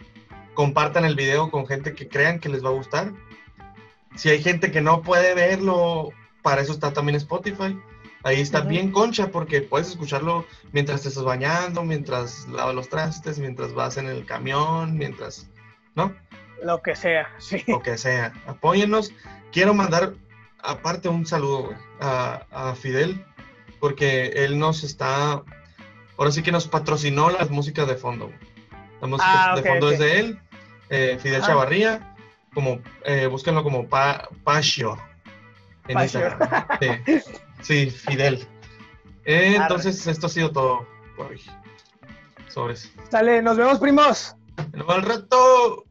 Compartan 0.54 1.06
el 1.06 1.16
video 1.16 1.50
con 1.50 1.66
gente 1.66 1.94
que 1.96 2.08
crean 2.10 2.40
que 2.40 2.50
les 2.50 2.64
va 2.64 2.70
a 2.70 2.74
gustar. 2.74 3.14
Si 4.16 4.30
hay 4.30 4.42
gente 4.44 4.72
que 4.72 4.82
no 4.82 5.02
puede 5.02 5.34
verlo, 5.36 6.10
para 6.42 6.62
eso 6.62 6.74
está 6.74 6.92
también 6.92 7.16
Spotify. 7.16 7.80
Ahí 8.24 8.42
está 8.42 8.60
bien 8.62 8.92
concha 8.92 9.30
porque 9.32 9.62
puedes 9.62 9.88
escucharlo 9.90 10.46
mientras 10.74 11.04
te 11.04 11.08
estás 11.08 11.24
bañando, 11.24 11.84
mientras 11.84 12.48
lavas 12.50 12.76
los 12.76 12.90
trastes, 12.90 13.40
mientras 13.40 13.74
vas 13.74 13.96
en 13.96 14.08
el 14.08 14.26
camión, 14.26 14.98
mientras, 14.98 15.50
¿no? 15.96 16.14
lo 16.62 16.82
que 16.82 16.94
sea, 16.98 17.30
sí. 17.38 17.64
Lo 17.68 17.82
que 17.82 17.98
sea. 17.98 18.34
Apóyennos. 18.46 19.14
Quiero 19.54 19.74
mandar 19.74 20.14
aparte 20.64 21.10
un 21.10 21.26
saludo 21.26 21.64
güey, 21.64 21.78
a, 22.02 22.46
a 22.52 22.76
Fidel 22.76 23.24
porque 23.80 24.28
él 24.36 24.60
nos 24.60 24.84
está, 24.84 25.42
ahora 26.18 26.32
sí 26.32 26.42
que 26.44 26.52
nos 26.52 26.68
patrocinó 26.68 27.30
las 27.30 27.50
músicas 27.50 27.88
de 27.88 27.96
fondo. 27.96 28.26
güey. 28.26 28.38
La 29.02 29.08
música 29.08 29.52
Ah, 29.52 29.56
de 29.56 29.62
ok, 29.62 29.68
fondo 29.68 29.88
ok. 29.88 29.94
es 29.94 30.00
de 30.00 30.20
él, 30.20 30.40
eh, 30.90 31.18
Fidel 31.22 31.42
Ah. 31.42 31.48
Chavarría, 31.48 32.16
como, 32.54 32.80
eh, 33.06 33.28
búsquenlo 33.28 33.64
como 33.64 33.88
pa, 33.88 34.28
Pacho 34.44 34.98
en. 35.88 36.00
Instagram. 36.00 36.40
Sí, 36.80 37.22
sí, 37.62 37.90
Fidel. 37.90 38.46
Eh, 39.26 39.56
entonces, 39.56 40.06
esto 40.08 40.28
ha 40.28 40.30
sido 40.30 40.52
todo 40.52 40.86
por 41.16 41.28
hoy. 41.28 41.42
Sobres. 42.50 42.92
Sale, 43.12 43.42
nos 43.42 43.56
vemos, 43.58 43.80
primos. 43.80 44.36
Nos 44.74 44.88
vemos 44.88 44.96
al 44.96 45.02
rato. 45.04 45.86